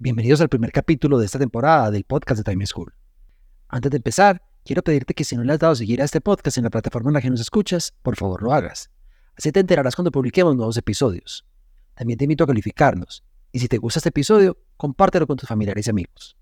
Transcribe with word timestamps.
Bienvenidos 0.00 0.40
al 0.40 0.48
primer 0.48 0.70
capítulo 0.70 1.18
de 1.18 1.26
esta 1.26 1.40
temporada 1.40 1.90
del 1.90 2.04
podcast 2.04 2.38
de 2.38 2.48
Time 2.48 2.64
School. 2.64 2.94
Antes 3.66 3.90
de 3.90 3.96
empezar, 3.96 4.40
quiero 4.64 4.80
pedirte 4.80 5.12
que 5.12 5.24
si 5.24 5.34
no 5.34 5.42
le 5.42 5.52
has 5.52 5.58
dado 5.58 5.72
a 5.72 5.76
seguir 5.76 6.00
a 6.00 6.04
este 6.04 6.20
podcast 6.20 6.56
en 6.56 6.62
la 6.62 6.70
plataforma 6.70 7.10
en 7.10 7.14
la 7.14 7.20
que 7.20 7.30
nos 7.30 7.40
escuchas, 7.40 7.92
por 8.02 8.14
favor 8.14 8.40
lo 8.40 8.52
hagas. 8.52 8.92
Así 9.36 9.50
te 9.50 9.58
enterarás 9.58 9.96
cuando 9.96 10.12
publiquemos 10.12 10.54
nuevos 10.54 10.76
episodios. 10.76 11.44
También 11.96 12.16
te 12.16 12.26
invito 12.26 12.44
a 12.44 12.46
calificarnos. 12.46 13.24
Y 13.50 13.58
si 13.58 13.66
te 13.66 13.78
gusta 13.78 13.98
este 13.98 14.10
episodio, 14.10 14.56
compártelo 14.76 15.26
con 15.26 15.36
tus 15.36 15.48
familiares 15.48 15.88
y 15.88 15.90
amigos. 15.90 16.36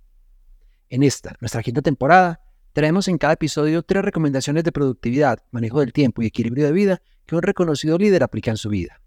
En 0.90 1.02
esta, 1.02 1.34
nuestra 1.40 1.62
quinta 1.62 1.80
temporada, 1.80 2.42
traemos 2.74 3.08
en 3.08 3.16
cada 3.16 3.32
episodio 3.32 3.82
tres 3.82 4.04
recomendaciones 4.04 4.64
de 4.64 4.72
productividad, 4.72 5.38
manejo 5.50 5.80
del 5.80 5.94
tiempo 5.94 6.20
y 6.20 6.26
equilibrio 6.26 6.66
de 6.66 6.72
vida 6.72 7.02
que 7.24 7.36
un 7.36 7.40
reconocido 7.40 7.96
líder 7.96 8.22
aplica 8.22 8.50
en 8.50 8.58
su 8.58 8.68
vida. 8.68 9.00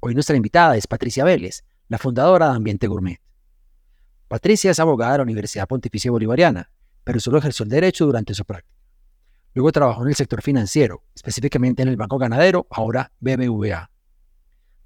Hoy 0.00 0.14
nuestra 0.14 0.36
invitada 0.36 0.74
es 0.74 0.86
Patricia 0.86 1.22
Vélez, 1.22 1.64
la 1.88 1.98
fundadora 1.98 2.48
de 2.48 2.56
Ambiente 2.56 2.86
Gourmet. 2.86 3.20
Patricia 4.34 4.72
es 4.72 4.80
abogada 4.80 5.12
de 5.12 5.18
la 5.18 5.22
Universidad 5.22 5.68
Pontificia 5.68 6.10
Bolivariana, 6.10 6.68
pero 7.04 7.20
solo 7.20 7.38
ejerció 7.38 7.62
el 7.62 7.70
derecho 7.70 8.04
durante 8.04 8.34
su 8.34 8.44
práctica. 8.44 8.76
Luego 9.54 9.70
trabajó 9.70 10.02
en 10.02 10.08
el 10.08 10.16
sector 10.16 10.42
financiero, 10.42 11.04
específicamente 11.14 11.82
en 11.82 11.88
el 11.88 11.96
Banco 11.96 12.18
Ganadero, 12.18 12.66
ahora 12.68 13.12
BBVA. 13.20 13.92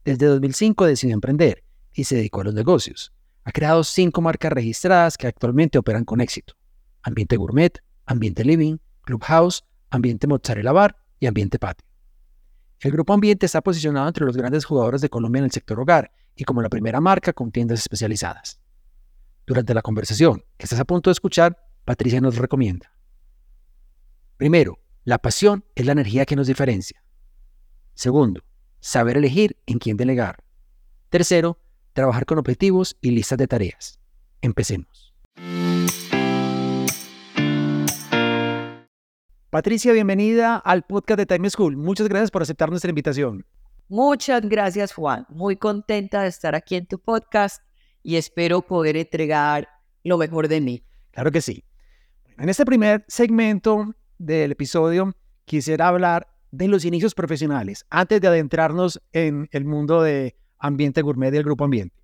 Desde 0.05 0.27
2005 0.27 0.85
decidió 0.85 1.15
emprender 1.15 1.65
y 1.95 2.05
se 2.05 2.17
dedicó 2.17 2.43
a 2.43 2.45
los 2.45 2.53
negocios. 2.53 3.15
Ha 3.45 3.53
creado 3.53 3.85
cinco 3.85 4.21
marcas 4.21 4.53
registradas 4.53 5.17
que 5.17 5.27
actualmente 5.27 5.79
operan 5.79 6.05
con 6.05 6.21
éxito. 6.21 6.53
Ambiente 7.01 7.39
Gourmet, 7.39 7.83
Ambiente 8.05 8.45
Living, 8.45 8.77
Clubhouse, 9.01 9.65
Ambiente 9.89 10.27
Mozzarella 10.27 10.73
Bar 10.73 10.95
y 11.21 11.27
Ambiente 11.27 11.59
Patio. 11.59 11.89
El 12.81 12.93
Grupo 12.93 13.15
Ambiente 13.15 13.47
está 13.47 13.63
posicionado 13.63 14.09
entre 14.09 14.27
los 14.27 14.37
grandes 14.37 14.67
jugadores 14.67 15.01
de 15.01 15.09
Colombia 15.09 15.39
en 15.39 15.47
el 15.47 15.53
sector 15.53 15.81
hogar 15.81 16.13
y 16.37 16.45
como 16.45 16.61
la 16.61 16.69
primera 16.69 17.01
marca 17.01 17.33
con 17.33 17.51
tiendas 17.51 17.79
especializadas. 17.79 18.61
Durante 19.49 19.73
la 19.73 19.81
conversación 19.81 20.45
que 20.59 20.67
estás 20.67 20.79
a 20.79 20.85
punto 20.85 21.09
de 21.09 21.13
escuchar, 21.13 21.57
Patricia 21.87 22.21
nos 22.21 22.37
recomienda. 22.37 22.93
Primero, 24.37 24.79
la 25.05 25.17
pasión 25.17 25.65
es 25.75 25.87
la 25.87 25.93
energía 25.93 26.27
que 26.27 26.37
nos 26.37 26.49
diferencia. 26.49 27.03
Segundo, 27.95 28.43
saber 28.81 29.17
elegir 29.17 29.57
en 29.65 29.79
quién 29.79 29.97
delegar. 29.97 30.45
Tercero, 31.09 31.59
trabajar 31.95 32.27
con 32.27 32.37
objetivos 32.37 32.99
y 33.01 33.13
listas 33.13 33.39
de 33.39 33.47
tareas. 33.47 33.99
Empecemos. 34.43 35.15
Patricia, 39.49 39.95
bienvenida 39.95 40.57
al 40.57 40.83
podcast 40.83 41.21
de 41.21 41.25
Time 41.25 41.49
School. 41.49 41.79
Muchas 41.79 42.07
gracias 42.07 42.31
por 42.31 42.43
aceptar 42.43 42.69
nuestra 42.69 42.91
invitación. 42.91 43.47
Muchas 43.89 44.43
gracias, 44.43 44.93
Juan. 44.93 45.25
Muy 45.31 45.57
contenta 45.57 46.21
de 46.21 46.29
estar 46.29 46.55
aquí 46.55 46.77
en 46.77 46.85
tu 46.85 46.99
podcast 46.99 47.63
y 48.09 48.17
espero 48.17 48.63
poder 48.63 48.97
entregar 48.97 49.69
lo 50.03 50.17
mejor 50.17 50.49
de 50.49 50.63
mí. 50.63 50.83
Claro 51.11 51.31
que 51.31 51.43
sí. 51.43 51.63
En 52.39 52.49
este 52.49 52.65
primer 52.65 53.05
segmento 53.07 53.95
del 54.17 54.53
episodio 54.53 55.15
quisiera 55.45 55.89
hablar 55.89 56.27
de 56.51 56.69
los 56.69 56.87
inicios 56.87 57.15
profesionales, 57.15 57.85
antes 57.91 58.23
de 58.23 58.29
adentrarnos 58.29 58.99
en 59.13 59.47
el 59.53 59.67
mundo 59.67 60.01
de 60.01 60.35
ambiente 60.59 61.03
gourmet 61.03 61.31
del 61.31 61.45
grupo 61.45 61.65
ambiente. 61.65 62.03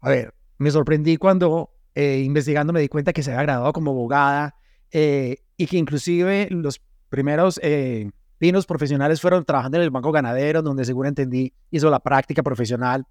A 0.00 0.08
ver, 0.08 0.32
me 0.56 0.70
sorprendí 0.70 1.18
cuando 1.18 1.74
eh, 1.94 2.22
investigando 2.24 2.72
me 2.72 2.80
di 2.80 2.88
cuenta 2.88 3.12
que 3.12 3.22
se 3.22 3.30
había 3.30 3.42
graduado 3.42 3.74
como 3.74 3.90
abogada 3.90 4.54
eh, 4.92 5.36
y 5.58 5.66
que 5.66 5.76
inclusive 5.76 6.48
los 6.52 6.80
primeros 7.10 7.60
eh, 7.62 8.10
vinos 8.40 8.64
profesionales 8.64 9.20
fueron 9.20 9.44
trabajando 9.44 9.76
en 9.76 9.82
el 9.82 9.90
banco 9.90 10.10
ganadero, 10.10 10.62
donde 10.62 10.86
según 10.86 11.04
entendí 11.04 11.52
hizo 11.70 11.90
la 11.90 12.00
práctica 12.00 12.42
profesional. 12.42 13.06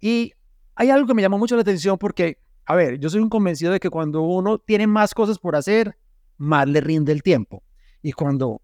Y 0.00 0.32
hay 0.76 0.90
algo 0.90 1.06
que 1.06 1.14
me 1.14 1.22
llamó 1.22 1.38
mucho 1.38 1.56
la 1.56 1.62
atención 1.62 1.98
porque, 1.98 2.38
a 2.64 2.74
ver, 2.74 2.98
yo 2.98 3.08
soy 3.10 3.20
un 3.20 3.28
convencido 3.28 3.72
de 3.72 3.80
que 3.80 3.90
cuando 3.90 4.22
uno 4.22 4.58
tiene 4.58 4.86
más 4.86 5.14
cosas 5.14 5.38
por 5.38 5.56
hacer, 5.56 5.96
más 6.36 6.68
le 6.68 6.80
rinde 6.80 7.12
el 7.12 7.22
tiempo. 7.22 7.62
Y 8.02 8.12
cuando 8.12 8.60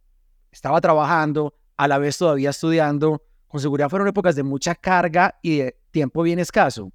estaba 0.50 0.81
trabajando, 0.81 1.54
a 1.76 1.88
la 1.88 1.98
vez 1.98 2.19
todavía 2.19 2.50
estudiando, 2.50 3.22
con 3.47 3.60
seguridad 3.60 3.88
fueron 3.88 4.09
épocas 4.09 4.37
de 4.37 4.43
mucha 4.43 4.75
carga 4.75 5.38
y 5.43 5.59
de 5.59 5.81
tiempo 5.91 6.22
bien 6.22 6.38
escaso. 6.38 6.93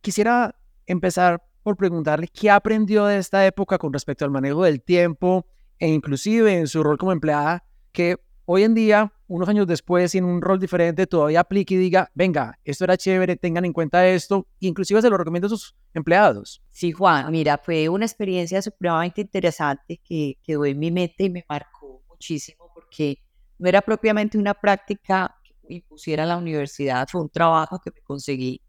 Quisiera 0.00 0.54
empezar 0.86 1.42
por 1.62 1.76
preguntarle 1.76 2.28
qué 2.28 2.50
aprendió 2.50 3.06
de 3.06 3.18
esta 3.18 3.46
época 3.46 3.78
con 3.78 3.92
respecto 3.92 4.24
al 4.24 4.30
manejo 4.30 4.64
del 4.64 4.82
tiempo 4.82 5.46
e 5.78 5.88
inclusive 5.88 6.58
en 6.58 6.66
su 6.66 6.82
rol 6.82 6.98
como 6.98 7.12
empleada, 7.12 7.64
que 7.92 8.16
hoy 8.52 8.64
en 8.64 8.74
día, 8.74 9.12
unos 9.28 9.48
años 9.48 9.64
después, 9.68 10.12
en 10.16 10.24
un 10.24 10.42
rol 10.42 10.58
diferente, 10.58 11.06
todavía 11.06 11.38
aplique 11.38 11.74
y 11.74 11.78
diga, 11.78 12.10
venga, 12.14 12.58
esto 12.64 12.82
era 12.82 12.96
chévere, 12.96 13.36
tengan 13.36 13.64
en 13.64 13.72
cuenta 13.72 14.08
esto, 14.08 14.48
inclusive 14.58 15.00
se 15.00 15.08
lo 15.08 15.16
recomiendo 15.16 15.46
a 15.46 15.50
sus 15.50 15.76
empleados. 15.94 16.60
Sí, 16.72 16.90
Juan, 16.90 17.30
mira, 17.30 17.58
fue 17.58 17.88
una 17.88 18.06
experiencia 18.06 18.60
supremamente 18.60 19.20
interesante 19.20 20.00
que 20.02 20.36
quedó 20.42 20.64
en 20.64 20.80
mi 20.80 20.90
mente 20.90 21.22
y 21.24 21.30
me 21.30 21.44
marcó 21.48 22.02
muchísimo 22.08 22.68
porque 22.74 23.18
no 23.56 23.68
era 23.68 23.80
propiamente 23.82 24.36
una 24.36 24.52
práctica 24.52 25.32
que 25.44 25.74
impusiera 25.74 26.26
la 26.26 26.36
universidad, 26.36 27.06
fue 27.08 27.20
un 27.20 27.30
trabajo 27.30 27.78
que 27.78 27.92
me 27.94 28.00
conseguí, 28.00 28.60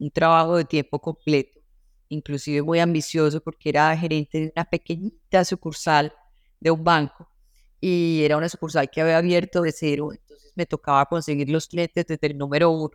un 0.00 0.10
trabajo 0.10 0.56
de 0.56 0.64
tiempo 0.64 0.98
completo, 0.98 1.60
inclusive 2.08 2.62
muy 2.62 2.80
ambicioso 2.80 3.40
porque 3.40 3.68
era 3.68 3.96
gerente 3.96 4.40
de 4.40 4.52
una 4.56 4.64
pequeñita 4.64 5.44
sucursal 5.44 6.12
de 6.58 6.72
un 6.72 6.82
banco 6.82 7.29
y 7.80 8.22
era 8.24 8.36
una 8.36 8.48
sucursal 8.48 8.90
que 8.90 9.00
había 9.00 9.18
abierto 9.18 9.62
de 9.62 9.72
cero, 9.72 10.12
entonces 10.12 10.52
me 10.54 10.66
tocaba 10.66 11.06
conseguir 11.06 11.48
los 11.50 11.66
clientes 11.68 12.06
desde 12.06 12.26
el 12.28 12.38
número 12.38 12.70
uno. 12.70 12.90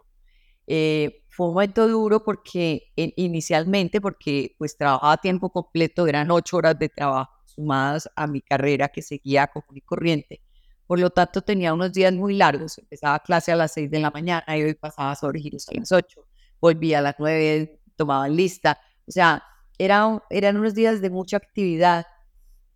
Eh, 0.67 1.23
fue 1.29 1.47
un 1.47 1.53
momento 1.53 1.87
duro 1.87 2.23
porque 2.23 2.91
inicialmente, 2.95 4.01
porque 4.01 4.55
pues 4.57 4.77
trabajaba 4.77 5.13
a 5.13 5.17
tiempo 5.17 5.49
completo, 5.49 6.07
eran 6.07 6.31
ocho 6.31 6.57
horas 6.57 6.77
de 6.79 6.89
trabajo 6.89 7.31
sumadas 7.45 8.09
a 8.15 8.27
mi 8.27 8.41
carrera 8.41 8.89
que 8.89 9.01
seguía 9.01 9.47
común 9.47 9.77
y 9.77 9.81
corriente. 9.81 10.41
Por 10.87 10.99
lo 10.99 11.09
tanto, 11.09 11.41
tenía 11.41 11.73
unos 11.73 11.93
días 11.93 12.13
muy 12.13 12.35
largos. 12.35 12.77
Empezaba 12.77 13.19
clase 13.19 13.51
a 13.51 13.55
las 13.55 13.73
seis 13.73 13.89
de 13.89 13.99
la 13.99 14.11
mañana 14.11 14.45
y 14.57 14.63
hoy 14.63 14.75
pasaba 14.75 15.15
sobre 15.15 15.39
giros 15.39 15.67
a 15.69 15.73
las 15.73 15.91
ocho. 15.91 16.27
Volvía 16.61 16.99
a 16.99 17.01
las 17.01 17.15
nueve, 17.17 17.81
tomaba 17.95 18.27
lista. 18.27 18.79
O 19.07 19.11
sea, 19.11 19.43
era, 19.77 20.23
eran 20.29 20.57
unos 20.57 20.75
días 20.75 21.01
de 21.01 21.09
mucha 21.09 21.37
actividad 21.37 22.05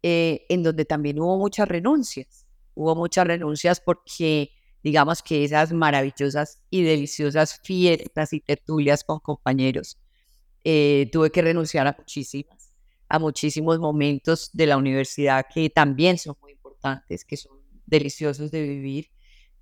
eh, 0.03 0.45
en 0.49 0.63
donde 0.63 0.85
también 0.85 1.19
hubo 1.19 1.37
muchas 1.37 1.67
renuncias. 1.67 2.45
Hubo 2.73 2.95
muchas 2.95 3.27
renuncias 3.27 3.81
porque, 3.81 4.51
digamos 4.83 5.21
que 5.21 5.43
esas 5.43 5.73
maravillosas 5.73 6.61
y 6.69 6.83
deliciosas 6.83 7.59
fiestas 7.63 8.31
y 8.33 8.39
tertulias 8.39 9.03
con 9.03 9.19
compañeros, 9.19 9.99
eh, 10.63 11.09
tuve 11.11 11.31
que 11.31 11.41
renunciar 11.41 11.87
a 11.87 11.95
muchísimas, 11.97 12.73
a 13.09 13.19
muchísimos 13.19 13.79
momentos 13.79 14.49
de 14.53 14.67
la 14.67 14.77
universidad 14.77 15.45
que 15.53 15.69
también 15.69 16.17
son 16.17 16.35
muy 16.41 16.53
importantes, 16.53 17.25
que 17.25 17.37
son 17.37 17.57
deliciosos 17.85 18.51
de 18.51 18.63
vivir, 18.63 19.09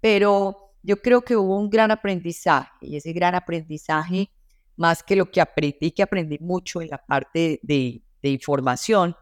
pero 0.01 0.73
yo 0.83 1.01
creo 1.01 1.21
que 1.21 1.35
hubo 1.35 1.57
un 1.57 1.69
gran 1.69 1.91
aprendizaje 1.91 2.69
y 2.81 2.97
ese 2.97 3.13
gran 3.13 3.35
aprendizaje, 3.35 4.31
más 4.75 5.01
que 5.01 5.15
lo 5.15 5.31
que 5.31 5.41
aprendí, 5.41 5.91
que 5.91 6.03
aprendí 6.03 6.37
mucho 6.39 6.81
en 6.81 6.89
la 6.89 7.03
parte 7.03 7.59
de, 7.63 8.03
de 8.21 8.29
información, 8.29 9.15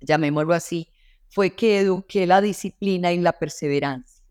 llamémoslo 0.00 0.54
así, 0.54 0.88
fue 1.28 1.54
que 1.54 1.80
eduqué 1.80 2.26
la 2.26 2.40
disciplina 2.40 3.12
y 3.12 3.18
la 3.18 3.32
perseverancia 3.32 4.24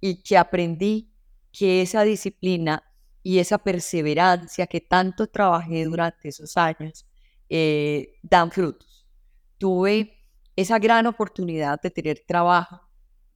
y 0.00 0.22
que 0.22 0.36
aprendí 0.36 1.10
que 1.52 1.82
esa 1.82 2.02
disciplina 2.02 2.82
y 3.22 3.38
esa 3.38 3.58
perseverancia 3.58 4.66
que 4.66 4.80
tanto 4.80 5.26
trabajé 5.26 5.84
durante 5.84 6.28
esos 6.28 6.56
años 6.56 7.06
eh, 7.48 8.18
dan 8.22 8.50
frutos. 8.50 9.06
Tuve 9.58 10.12
esa 10.54 10.78
gran 10.78 11.06
oportunidad 11.06 11.80
de 11.80 11.90
tener 11.90 12.22
trabajo 12.26 12.80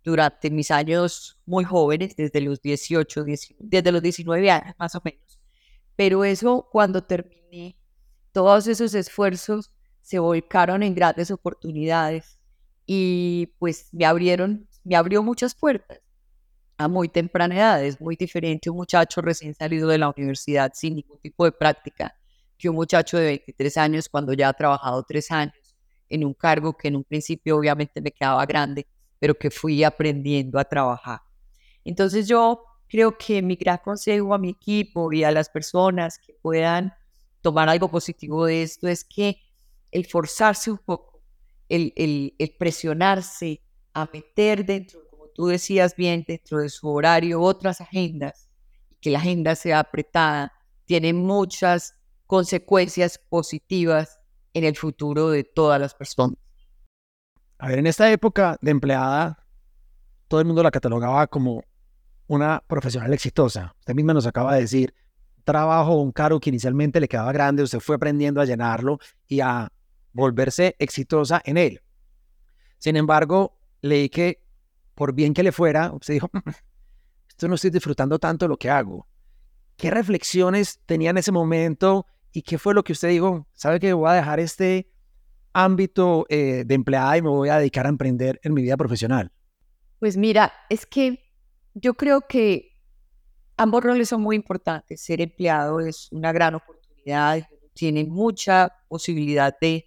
durante 0.03 0.51
mis 0.51 0.71
años 0.71 1.39
muy 1.45 1.65
jóvenes, 1.65 2.17
desde 2.17 2.41
los 2.41 2.61
18, 2.61 3.25
desde 3.59 3.93
los 3.93 4.03
19 4.03 4.51
años 4.51 4.75
más 4.79 4.95
o 4.95 5.01
menos. 5.05 5.39
Pero 5.97 6.25
eso 6.25 6.69
cuando 6.71 7.03
terminé 7.03 7.77
todos 8.33 8.67
esos 8.67 8.95
esfuerzos 8.95 9.73
se 10.11 10.19
volcaron 10.19 10.83
en 10.83 10.93
grandes 10.93 11.31
oportunidades 11.31 12.41
y 12.85 13.55
pues 13.61 13.91
me 13.93 14.05
abrieron, 14.05 14.67
me 14.83 14.97
abrió 14.97 15.23
muchas 15.23 15.55
puertas 15.55 16.01
a 16.79 16.89
muy 16.89 17.09
temprana 17.09 17.55
edad. 17.55 17.85
Es 17.85 18.01
muy 18.01 18.17
diferente 18.17 18.71
un 18.71 18.79
muchacho 18.79 19.21
recién 19.21 19.55
salido 19.55 19.89
de 19.89 19.99
la 19.99 20.09
universidad 20.09 20.73
sin 20.75 20.97
ningún 20.97 21.21
tipo 21.21 21.45
de 21.45 21.53
práctica 21.53 22.12
que 22.59 22.69
un 22.69 22.75
muchacho 22.75 23.19
de 23.19 23.27
23 23.27 23.77
años 23.77 24.09
cuando 24.09 24.33
ya 24.33 24.49
ha 24.49 24.53
trabajado 24.53 25.05
tres 25.05 25.31
años 25.31 25.77
en 26.09 26.25
un 26.25 26.35
cargo 26.35 26.77
que 26.77 26.89
en 26.89 26.97
un 26.97 27.05
principio 27.05 27.57
obviamente 27.57 28.01
me 28.01 28.11
quedaba 28.11 28.45
grande, 28.47 28.89
pero 29.21 29.37
que 29.37 29.49
fui 29.49 29.85
aprendiendo 29.85 30.59
a 30.59 30.65
trabajar. 30.65 31.21
Entonces 31.85 32.27
yo 32.27 32.65
creo 32.89 33.17
que 33.17 33.43
mi 33.43 33.55
gran 33.55 33.79
consejo 33.79 34.35
a 34.35 34.39
mi 34.39 34.51
equipo 34.51 35.12
y 35.12 35.23
a 35.23 35.31
las 35.31 35.49
personas 35.49 36.19
que 36.19 36.35
puedan 36.43 36.93
tomar 37.43 37.69
algo 37.69 37.89
positivo 37.89 38.47
de 38.47 38.65
esto 38.65 38.89
es 38.89 39.05
que 39.05 39.37
el 39.91 40.07
forzarse 40.07 40.71
un 40.71 40.79
poco, 40.79 41.23
el, 41.69 41.93
el, 41.97 42.57
presionarse 42.59 43.63
a 43.93 44.09
meter 44.13 44.65
dentro, 44.65 45.01
como 45.11 45.29
tú 45.29 45.47
decías 45.47 45.97
bien, 45.97 46.25
dentro 46.27 46.59
de 46.59 46.69
su 46.69 46.89
horario 46.89 47.41
otras 47.41 47.81
agendas, 47.81 48.49
que 49.01 49.11
la 49.11 49.19
agenda 49.19 49.55
sea 49.55 49.81
apretada, 49.81 50.53
tiene 50.85 51.13
muchas 51.13 51.95
consecuencias 52.27 53.19
positivas 53.29 54.21
en 54.55 54.65
el 54.65 54.77
futuro 54.77 55.31
de 55.31 55.45
todas 55.45 55.81
las 55.81 55.95
personas. 55.95 56.37
A 57.59 57.69
ver, 57.69 57.79
en 57.79 57.87
esta 57.87 58.11
época 58.11 58.57
de 58.61 58.71
empleada, 58.71 59.47
todo 60.29 60.41
el 60.41 60.47
mundo 60.47 60.63
la 60.63 60.71
catalogaba 60.71 61.27
como 61.27 61.63
una 62.27 62.63
profesional 62.67 63.13
exitosa. 63.13 63.75
Usted 63.81 63.95
misma 63.95 64.15
nos 64.15 64.27
acaba 64.27 64.55
de 64.55 64.63
decir, 64.63 64.95
trabajo, 65.45 66.01
un 66.01 66.13
cargo 66.13 66.39
que 66.41 66.51
inicialmente 66.51 67.01
le 67.01 67.09
quedaba 67.09 67.33
grande, 67.33 67.63
usted 67.63 67.81
fue 67.81 67.97
aprendiendo 67.97 68.41
a 68.41 68.45
llenarlo 68.45 68.99
y 69.27 69.41
a 69.41 69.71
volverse 70.12 70.77
exitosa 70.79 71.41
en 71.45 71.57
él. 71.57 71.81
Sin 72.79 72.97
embargo, 72.97 73.59
leí 73.83 74.09
que 74.09 74.43
por 74.95 75.15
bien 75.15 75.33
que 75.33 75.43
le 75.43 75.53
fuera, 75.53 75.93
usted 75.93 76.15
dijo, 76.15 76.31
esto 77.29 77.49
no 77.49 77.55
estoy 77.55 77.71
disfrutando 77.71 78.19
tanto 78.19 78.47
lo 78.49 78.57
que 78.59 78.71
hago. 78.71 79.07
¿Qué 79.77 79.91
reflexiones 79.91 80.81
tenía 80.85 81.11
en 81.11 81.19
ese 81.19 81.33
momento 81.33 82.07
y 82.33 82.43
qué 82.43 82.59
fue 82.59 82.75
lo 82.75 82.85
que 82.85 82.93
usted 82.93 83.09
dijo? 83.09 83.47
¿Sabe 83.55 83.81
que 83.81 83.93
voy 83.95 84.11
a 84.11 84.15
dejar 84.15 84.41
este 84.41 84.91
ámbito 85.53 86.27
eh, 86.29 86.65
de 86.67 86.75
empleada 86.75 87.17
y 87.17 87.23
me 87.23 87.31
voy 87.31 87.49
a 87.49 87.57
dedicar 87.57 87.87
a 87.87 87.89
emprender 87.89 88.39
en 88.43 88.53
mi 88.53 88.62
vida 88.62 88.77
profesional? 88.77 89.33
Pues 89.99 90.17
mira, 90.17 90.53
es 90.69 90.87
que 90.87 91.19
yo 91.75 91.95
creo 91.95 92.23
que 92.29 92.79
ambos 93.57 93.83
roles 93.83 94.09
son 94.09 94.21
muy 94.23 94.37
importantes. 94.37 95.01
Ser 95.01 95.21
empleado 95.21 95.81
es 95.81 96.09
una 96.12 96.33
gran 96.33 96.55
oportunidad, 96.55 97.47
tiene 97.73 98.05
mucha 98.05 98.71
posibilidad 98.89 99.57
de, 99.61 99.87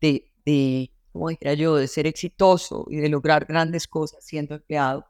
de, 0.00 0.32
de 0.44 0.90
como 1.12 1.28
dijera 1.28 1.54
yo, 1.54 1.76
de 1.76 1.88
ser 1.88 2.06
exitoso 2.06 2.86
y 2.88 2.96
de 2.96 3.08
lograr 3.08 3.44
grandes 3.46 3.86
cosas 3.86 4.24
siendo 4.24 4.54
empleado. 4.54 5.04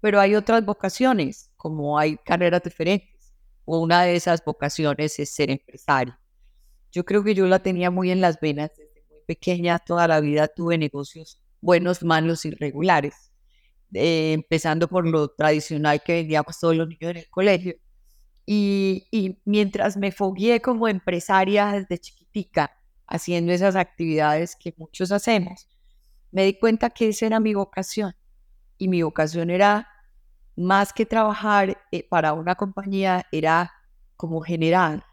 Pero 0.00 0.20
hay 0.20 0.34
otras 0.34 0.64
vocaciones, 0.64 1.50
como 1.56 1.98
hay 1.98 2.16
carreras 2.18 2.62
diferentes. 2.62 3.32
Una 3.64 4.02
de 4.02 4.16
esas 4.16 4.44
vocaciones 4.44 5.18
es 5.18 5.30
ser 5.30 5.50
empresario. 5.50 6.16
Yo 6.92 7.04
creo 7.04 7.24
que 7.24 7.34
yo 7.34 7.46
la 7.46 7.60
tenía 7.60 7.90
muy 7.90 8.10
en 8.10 8.20
las 8.20 8.38
venas 8.40 8.70
desde 8.76 9.04
muy 9.10 9.20
pequeña, 9.26 9.78
toda 9.78 10.06
la 10.06 10.20
vida 10.20 10.48
tuve 10.48 10.76
negocios 10.76 11.40
buenos, 11.60 12.02
malos 12.02 12.44
y 12.44 12.50
regulares. 12.50 13.32
Eh, 13.94 14.32
empezando 14.32 14.88
por 14.88 15.06
lo 15.06 15.28
tradicional 15.28 16.02
que 16.02 16.14
vendíamos 16.14 16.58
todos 16.58 16.76
los 16.76 16.88
niños 16.88 17.12
en 17.12 17.16
el 17.18 17.30
colegio. 17.30 17.74
Y, 18.44 19.06
y 19.10 19.38
mientras 19.44 19.96
me 19.96 20.12
fogué 20.12 20.60
como 20.60 20.88
empresaria 20.88 21.72
desde 21.72 21.98
chiquitica, 21.98 22.76
haciendo 23.06 23.52
esas 23.52 23.76
actividades 23.76 24.56
que 24.56 24.74
muchos 24.76 25.12
hacemos, 25.12 25.68
me 26.30 26.44
di 26.44 26.58
cuenta 26.58 26.90
que 26.90 27.08
esa 27.08 27.26
era 27.26 27.40
mi 27.40 27.54
vocación. 27.54 28.14
Y 28.76 28.88
mi 28.88 29.02
vocación 29.02 29.50
era 29.50 29.88
más 30.56 30.92
que 30.92 31.06
trabajar 31.06 31.78
eh, 31.92 32.06
para 32.08 32.32
una 32.32 32.54
compañía, 32.54 33.26
era 33.30 33.72
como 34.16 34.40
generar 34.40 35.04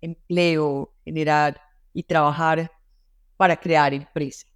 empleo, 0.00 0.94
generar 1.04 1.60
y 1.92 2.02
trabajar 2.02 2.70
para 3.36 3.56
crear 3.56 3.94
empresa. 3.94 4.46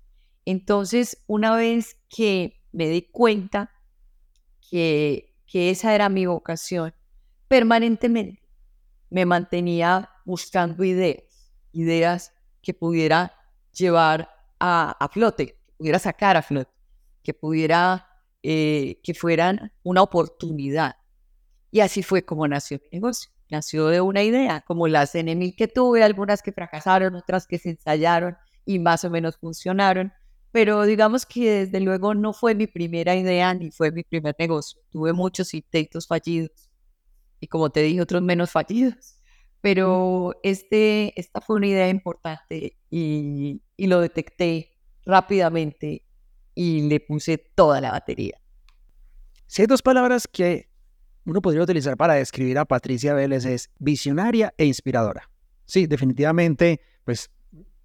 Entonces, 0.44 1.22
una 1.26 1.54
vez 1.56 1.96
que 2.08 2.60
me 2.72 2.88
di 2.88 3.02
cuenta 3.02 3.70
que, 4.70 5.36
que 5.46 5.70
esa 5.70 5.94
era 5.94 6.08
mi 6.08 6.26
vocación, 6.26 6.94
permanentemente 7.48 8.42
me 9.10 9.24
mantenía 9.24 10.10
buscando 10.24 10.84
ideas, 10.84 11.52
ideas 11.72 12.32
que 12.68 12.74
pudiera 12.74 13.32
llevar 13.72 14.28
a, 14.60 14.90
a 15.02 15.08
flote, 15.08 15.46
que 15.46 15.56
pudiera 15.78 15.98
sacar 15.98 16.36
a 16.36 16.42
flote, 16.42 16.70
que 17.22 17.32
pudiera, 17.32 18.06
eh, 18.42 19.00
que 19.02 19.14
fueran 19.14 19.72
una 19.84 20.02
oportunidad. 20.02 20.96
Y 21.70 21.80
así 21.80 22.02
fue 22.02 22.26
como 22.26 22.46
nació 22.46 22.78
mi 22.82 22.88
negocio. 22.92 23.30
Nació 23.48 23.86
de 23.86 24.02
una 24.02 24.22
idea, 24.22 24.60
como 24.66 24.86
las 24.86 25.14
NMI 25.14 25.56
que 25.56 25.66
tuve, 25.66 26.02
algunas 26.04 26.42
que 26.42 26.52
fracasaron, 26.52 27.14
otras 27.14 27.46
que 27.46 27.58
se 27.58 27.70
ensayaron 27.70 28.36
y 28.66 28.78
más 28.78 29.02
o 29.04 29.08
menos 29.08 29.38
funcionaron. 29.38 30.12
Pero 30.52 30.82
digamos 30.82 31.24
que 31.24 31.64
desde 31.64 31.80
luego 31.80 32.12
no 32.12 32.34
fue 32.34 32.54
mi 32.54 32.66
primera 32.66 33.16
idea 33.16 33.54
ni 33.54 33.70
fue 33.70 33.90
mi 33.92 34.02
primer 34.02 34.36
negocio. 34.38 34.78
Tuve 34.90 35.14
muchos 35.14 35.54
intentos 35.54 36.06
fallidos 36.06 36.68
y 37.40 37.46
como 37.46 37.70
te 37.70 37.80
dije, 37.80 38.02
otros 38.02 38.20
menos 38.20 38.50
fallidos. 38.50 39.17
Pero 39.60 40.34
este, 40.42 41.18
esta 41.18 41.40
fue 41.40 41.56
una 41.56 41.66
idea 41.66 41.88
importante 41.88 42.76
y, 42.90 43.62
y 43.76 43.86
lo 43.86 44.00
detecté 44.00 44.70
rápidamente 45.04 46.04
y 46.54 46.88
le 46.88 47.00
puse 47.00 47.38
toda 47.38 47.80
la 47.80 47.90
batería. 47.90 48.40
Si 49.46 49.62
hay 49.62 49.66
dos 49.66 49.82
palabras 49.82 50.28
que 50.28 50.68
uno 51.24 51.42
podría 51.42 51.62
utilizar 51.62 51.96
para 51.96 52.14
describir 52.14 52.58
a 52.58 52.64
Patricia 52.64 53.14
Vélez 53.14 53.44
es 53.44 53.70
visionaria 53.78 54.54
e 54.56 54.64
inspiradora. 54.64 55.30
Sí, 55.66 55.86
definitivamente, 55.86 56.80
pues 57.04 57.30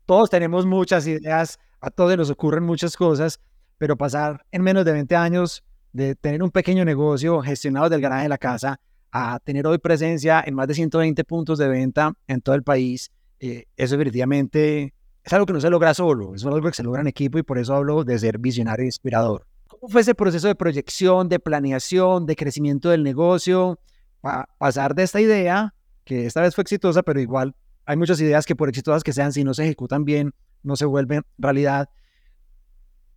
todos 0.06 0.30
tenemos 0.30 0.66
muchas 0.66 1.06
ideas, 1.08 1.60
a 1.82 1.90
todos 1.90 2.16
nos 2.18 2.30
ocurren 2.30 2.64
muchas 2.64 2.96
cosas, 2.96 3.40
pero 3.78 3.98
pasar 3.98 4.46
en 4.52 4.62
menos 4.62 4.86
de 4.86 4.94
20 4.94 5.16
años 5.16 5.64
de 5.92 6.16
tener 6.16 6.42
un 6.42 6.52
pequeño 6.52 6.86
negocio 6.86 7.42
gestionado 7.42 7.90
del 7.90 8.02
garaje 8.02 8.24
de 8.24 8.30
la 8.30 8.38
casa 8.38 8.80
a 9.16 9.40
tener 9.40 9.68
hoy 9.68 9.78
presencia 9.78 10.44
en 10.44 10.56
más 10.56 10.68
de 10.68 10.74
120 10.74 11.24
puntos 11.24 11.60
de 11.60 11.68
venta 11.68 12.14
en 12.28 12.42
todo 12.42 12.56
el 12.56 12.64
país, 12.64 13.12
eh, 13.40 13.66
eso 13.78 13.96
definitivamente 13.96 14.96
es 15.24 15.34
algo 15.34 15.46
que 15.46 15.54
no 15.54 15.62
se 15.62 15.70
logra 15.70 15.94
solo, 15.94 16.34
es 16.34 16.44
algo 16.44 16.68
que 16.68 16.74
se 16.74 16.82
logra 16.82 17.02
en 17.02 17.08
equipo 17.08 17.38
y 17.38 17.44
por 17.44 17.60
eso 17.60 17.76
hablo 17.76 18.04
de 18.04 18.18
ser 18.18 18.40
visionario 18.40 18.82
e 18.82 18.88
inspirador. 18.88 19.46
¿Cómo 19.68 19.88
fue 19.88 20.02
ese 20.02 20.16
proceso 20.16 20.48
de 20.48 20.56
proyección, 20.56 21.30
de 21.30 21.40
planeación, 21.40 22.26
de 22.26 22.36
crecimiento 22.36 22.90
del 22.90 23.04
negocio? 23.04 23.80
Para 24.20 24.50
pasar 24.58 24.96
de 24.96 25.04
esta 25.04 25.22
idea, 25.22 25.76
que 26.06 26.26
esta 26.26 26.42
vez 26.42 26.56
fue 26.56 26.64
exitosa, 26.64 27.04
pero 27.04 27.20
igual 27.20 27.56
hay 27.86 27.98
muchas 27.98 28.20
ideas 28.20 28.48
que 28.48 28.56
por 28.56 28.68
exitosas 28.68 29.04
que 29.04 29.14
sean, 29.14 29.32
si 29.32 29.44
no 29.44 29.54
se 29.54 29.64
ejecutan 29.64 30.06
bien, 30.06 30.34
no 30.64 30.76
se 30.76 30.86
vuelven 30.86 31.22
realidad. 31.38 31.88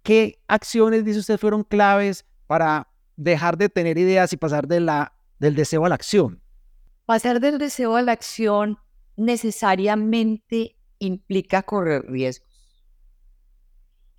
¿Qué 0.03 0.41
acciones, 0.47 1.07
dice 1.07 1.21
usted, 1.21 1.38
fueron 1.38 1.65
claves 1.65 2.26
para 2.47 2.88
dejar 3.17 3.57
de 3.57 3.71
tener 3.71 3.97
ideas 3.97 4.35
y 4.35 4.37
pasar 4.37 4.69
de 4.69 4.81
la 4.81 5.15
del 5.38 5.55
deseo 5.55 5.85
a 5.85 5.88
la 5.88 5.95
acción? 5.95 6.43
Pasar 7.05 7.40
del 7.40 7.59
deseo 7.59 7.97
a 7.97 8.02
la 8.02 8.12
acción 8.12 8.78
necesariamente 9.16 10.76
implica 10.99 11.62
correr 11.62 12.05
riesgos. 12.07 12.47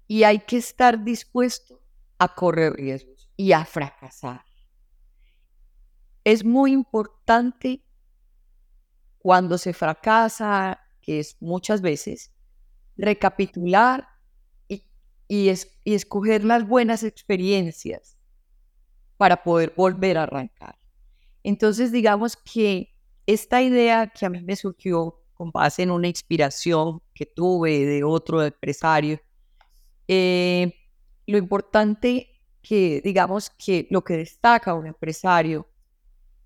Y 0.08 0.24
hay 0.24 0.40
que 0.40 0.58
estar 0.58 1.04
dispuesto 1.04 1.82
a 2.18 2.34
correr 2.34 2.74
riesgos 2.74 3.30
y 3.36 3.52
a 3.52 3.66
fracasar. 3.66 4.44
Es 6.24 6.44
muy 6.44 6.72
importante 6.72 7.84
cuando 9.18 9.58
se 9.58 9.74
fracasa, 9.74 10.80
que 11.02 11.20
es 11.20 11.38
muchas 11.42 11.82
veces, 11.82 12.34
recapitular 12.96 14.08
y, 14.68 14.84
y, 15.28 15.52
y 15.84 15.94
escoger 15.94 16.44
las 16.44 16.68
buenas 16.68 17.04
experiencias 17.04 18.18
para 19.18 19.44
poder 19.44 19.74
volver 19.76 20.18
a 20.18 20.24
arrancar. 20.24 20.78
Entonces, 21.44 21.92
digamos 21.92 22.36
que 22.38 22.94
esta 23.26 23.62
idea 23.62 24.08
que 24.08 24.26
a 24.26 24.30
mí 24.30 24.42
me 24.42 24.56
surgió 24.56 25.22
con 25.34 25.52
base 25.52 25.84
en 25.84 25.92
una 25.92 26.08
inspiración 26.08 27.02
que 27.14 27.26
tuve 27.26 27.86
de 27.86 28.04
otro 28.04 28.44
empresario, 28.44 29.20
eh, 30.08 30.74
lo 31.28 31.38
importante 31.38 32.30
que, 32.62 33.02
digamos 33.04 33.50
que 33.50 33.88
lo 33.92 34.04
que 34.04 34.18
destaca 34.18 34.74
un 34.74 34.88
empresario 34.88 35.68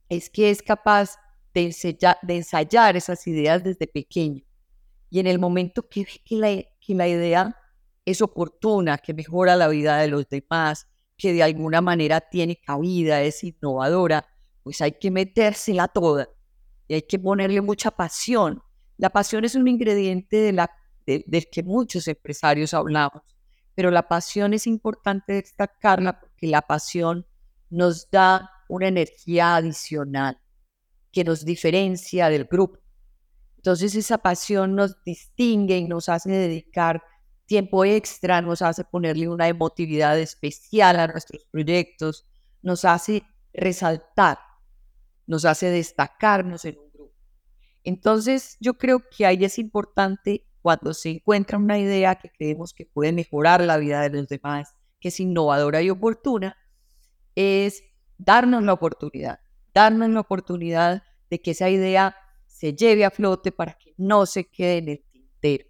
es 0.10 0.30
que 0.30 0.50
es 0.50 0.62
capaz 0.62 1.18
de 1.54 1.64
ensayar, 1.64 2.18
de 2.22 2.38
ensayar 2.38 2.98
esas 2.98 3.26
ideas 3.28 3.64
desde 3.64 3.88
pequeño. 3.88 4.44
Y 5.10 5.20
en 5.20 5.28
el 5.28 5.40
momento 5.40 5.88
que 5.88 6.04
ve 6.04 6.22
que 6.26 6.36
la, 6.36 6.64
que 6.80 6.96
la 6.96 7.08
idea 7.08 7.56
es 8.06 8.22
oportuna, 8.22 8.98
que 8.98 9.14
mejora 9.14 9.56
la 9.56 9.68
vida 9.68 9.98
de 9.98 10.08
los 10.08 10.28
demás, 10.28 10.88
que 11.18 11.34
de 11.34 11.44
alguna 11.44 11.82
manera 11.82 12.22
tiene 12.22 12.56
cabida, 12.56 13.22
es 13.22 13.44
innovadora, 13.44 14.28
pues 14.64 14.82
hay 14.82 14.94
que 14.94 15.12
metérsela 15.12 15.88
toda 15.88 16.30
y 16.88 16.96
hay 16.96 17.02
que 17.04 17.20
ponerle 17.20 17.62
mucha 17.62 17.92
pasión. 17.92 18.62
La 18.98 19.10
pasión 19.10 19.46
es 19.46 19.56
un 19.56 19.68
ingrediente 19.68 20.38
de 20.38 20.54
la, 20.54 20.72
del 21.06 21.48
que 21.52 21.64
muchos 21.64 22.08
empresarios 22.08 22.74
hablamos, 22.74 23.24
pero 23.76 23.92
la 23.92 24.08
pasión 24.08 24.54
es 24.54 24.68
importante 24.68 25.34
destacarla 25.34 26.20
porque 26.20 26.48
la 26.48 26.62
pasión 26.62 27.26
nos 27.70 28.10
da 28.12 28.50
una 28.68 28.88
energía 28.88 29.56
adicional 29.56 30.40
que 31.12 31.24
nos 31.24 31.44
diferencia 31.44 32.30
del 32.30 32.46
grupo. 32.46 32.80
Entonces 33.58 33.96
esa 33.96 34.18
pasión 34.18 34.76
nos 34.76 35.04
distingue 35.04 35.78
y 35.78 35.88
nos 35.88 36.10
hace 36.10 36.32
dedicar 36.32 37.04
tiempo 37.46 37.84
extra, 37.84 38.42
nos 38.42 38.62
hace 38.62 38.84
ponerle 38.84 39.28
una 39.28 39.48
emotividad 39.48 40.18
especial 40.18 41.00
a 41.00 41.08
nuestros 41.08 41.46
proyectos, 41.52 42.26
nos 42.62 42.86
hace 42.86 43.24
resaltar, 43.54 44.40
nos 45.32 45.46
hace 45.46 45.70
destacarnos 45.70 46.66
en 46.66 46.78
un 46.78 46.92
grupo. 46.92 47.16
Entonces 47.86 48.58
yo 48.60 48.74
creo 48.74 49.00
que 49.00 49.26
ahí 49.26 49.46
es 49.46 49.58
importante 49.60 50.46
cuando 50.62 50.94
se 50.94 51.10
encuentra 51.10 51.58
una 51.58 51.80
idea 51.80 52.16
que 52.16 52.30
creemos 52.30 52.74
que 52.74 52.86
puede 52.86 53.14
mejorar 53.14 53.62
la 53.62 53.78
vida 53.78 54.02
de 54.02 54.10
los 54.10 54.28
demás, 54.28 54.76
que 55.00 55.08
es 55.08 55.20
innovadora 55.22 55.82
y 55.82 55.90
oportuna, 55.90 56.58
es 57.34 57.82
darnos 58.18 58.62
la 58.64 58.74
oportunidad, 58.74 59.40
darnos 59.74 60.10
la 60.10 60.20
oportunidad 60.20 61.02
de 61.30 61.42
que 61.42 61.52
esa 61.52 61.70
idea 61.70 62.14
se 62.46 62.74
lleve 62.74 63.06
a 63.06 63.10
flote 63.10 63.54
para 63.54 63.78
que 63.78 63.94
no 63.96 64.26
se 64.26 64.44
quede 64.44 64.80
en 64.80 64.90
el 64.90 65.04
tintero. 65.12 65.66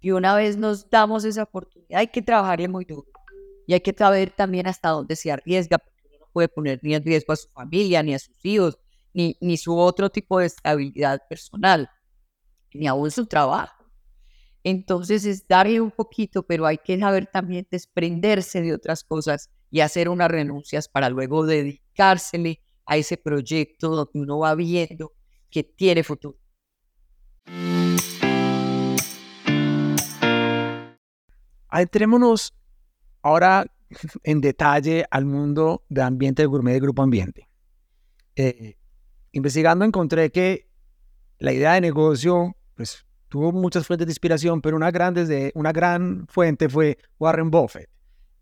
Y 0.00 0.10
una 0.10 0.34
vez 0.34 0.56
nos 0.56 0.90
damos 0.90 1.24
esa 1.24 1.44
oportunidad, 1.44 2.00
hay 2.00 2.08
que 2.08 2.20
trabajarle 2.20 2.66
muy 2.66 2.84
duro. 2.84 3.06
Y 3.68 3.74
hay 3.74 3.80
que 3.80 3.94
saber 3.96 4.30
también 4.30 4.66
hasta 4.66 4.88
dónde 4.88 5.14
se 5.14 5.30
arriesga, 5.30 5.78
porque 5.78 6.02
uno 6.08 6.18
no 6.18 6.26
puede 6.32 6.48
poner 6.48 6.80
ni 6.82 6.94
en 6.96 7.04
riesgo 7.04 7.32
a 7.32 7.36
su 7.36 7.48
familia, 7.50 8.02
ni 8.02 8.14
a 8.14 8.18
sus 8.18 8.44
hijos, 8.44 8.78
ni, 9.12 9.36
ni 9.40 9.56
su 9.56 9.76
otro 9.76 10.10
tipo 10.10 10.38
de 10.38 10.46
estabilidad 10.46 11.22
personal, 11.28 11.90
ni 12.72 12.86
aún 12.86 13.10
su 13.10 13.26
trabajo. 13.26 13.84
Entonces 14.64 15.24
es 15.24 15.46
darle 15.46 15.80
un 15.80 15.90
poquito, 15.90 16.42
pero 16.42 16.66
hay 16.66 16.78
que 16.78 16.98
saber 16.98 17.26
también 17.26 17.66
desprenderse 17.70 18.60
de 18.60 18.74
otras 18.74 19.04
cosas 19.04 19.50
y 19.70 19.80
hacer 19.80 20.08
unas 20.08 20.30
renuncias 20.30 20.88
para 20.88 21.08
luego 21.10 21.46
dedicársele 21.46 22.60
a 22.86 22.96
ese 22.96 23.16
proyecto 23.16 23.90
donde 23.90 24.12
uno 24.14 24.38
va 24.38 24.54
viendo 24.54 25.12
que 25.50 25.62
tiene 25.62 26.02
futuro. 26.02 26.38
Entrémonos 31.70 32.54
ahora 33.22 33.66
en 34.22 34.40
detalle 34.40 35.04
al 35.10 35.26
mundo 35.26 35.84
de 35.88 36.02
ambiente 36.02 36.42
de 36.42 36.46
gourmet 36.46 36.72
de 36.72 36.80
Grupo 36.80 37.02
Ambiente. 37.02 37.48
Eh, 38.36 38.77
investigando 39.38 39.84
encontré 39.84 40.30
que 40.30 40.68
la 41.38 41.52
idea 41.52 41.74
de 41.74 41.80
negocio 41.80 42.56
pues, 42.74 43.06
tuvo 43.28 43.52
muchas 43.52 43.86
fuentes 43.86 44.06
de 44.06 44.12
inspiración, 44.12 44.60
pero 44.60 44.76
una 44.76 44.90
gran, 44.90 45.14
desde, 45.14 45.52
una 45.54 45.72
gran 45.72 46.26
fuente 46.28 46.68
fue 46.68 46.98
Warren 47.18 47.50
Buffett. 47.50 47.88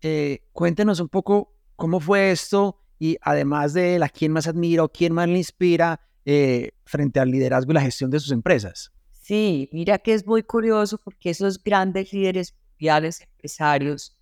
Eh, 0.01 0.43
cuéntenos 0.51 0.99
un 0.99 1.09
poco 1.09 1.53
cómo 1.75 1.99
fue 1.99 2.31
esto 2.31 2.79
y 2.99 3.17
además 3.21 3.73
de 3.73 3.95
él, 3.95 4.03
quién 4.11 4.31
más 4.31 4.47
admira 4.47 4.83
o 4.83 4.89
quién 4.89 5.13
más 5.13 5.27
le 5.27 5.37
inspira 5.37 5.99
eh, 6.25 6.71
frente 6.85 7.19
al 7.19 7.31
liderazgo 7.31 7.71
y 7.71 7.75
la 7.75 7.81
gestión 7.81 8.09
de 8.09 8.19
sus 8.19 8.31
empresas. 8.31 8.91
Sí, 9.11 9.69
mira 9.71 9.97
que 9.97 10.13
es 10.13 10.25
muy 10.25 10.43
curioso 10.43 10.97
porque 10.97 11.29
esos 11.29 11.61
grandes 11.63 12.13
líderes 12.13 12.55
mundiales, 12.71 13.21
empresarios, 13.21 14.17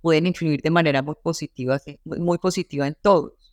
pueden 0.00 0.26
influir 0.26 0.60
de 0.62 0.70
manera 0.70 1.02
muy 1.02 1.16
positiva, 1.22 1.80
muy 2.04 2.38
positiva 2.38 2.86
en 2.86 2.96
todos. 3.00 3.43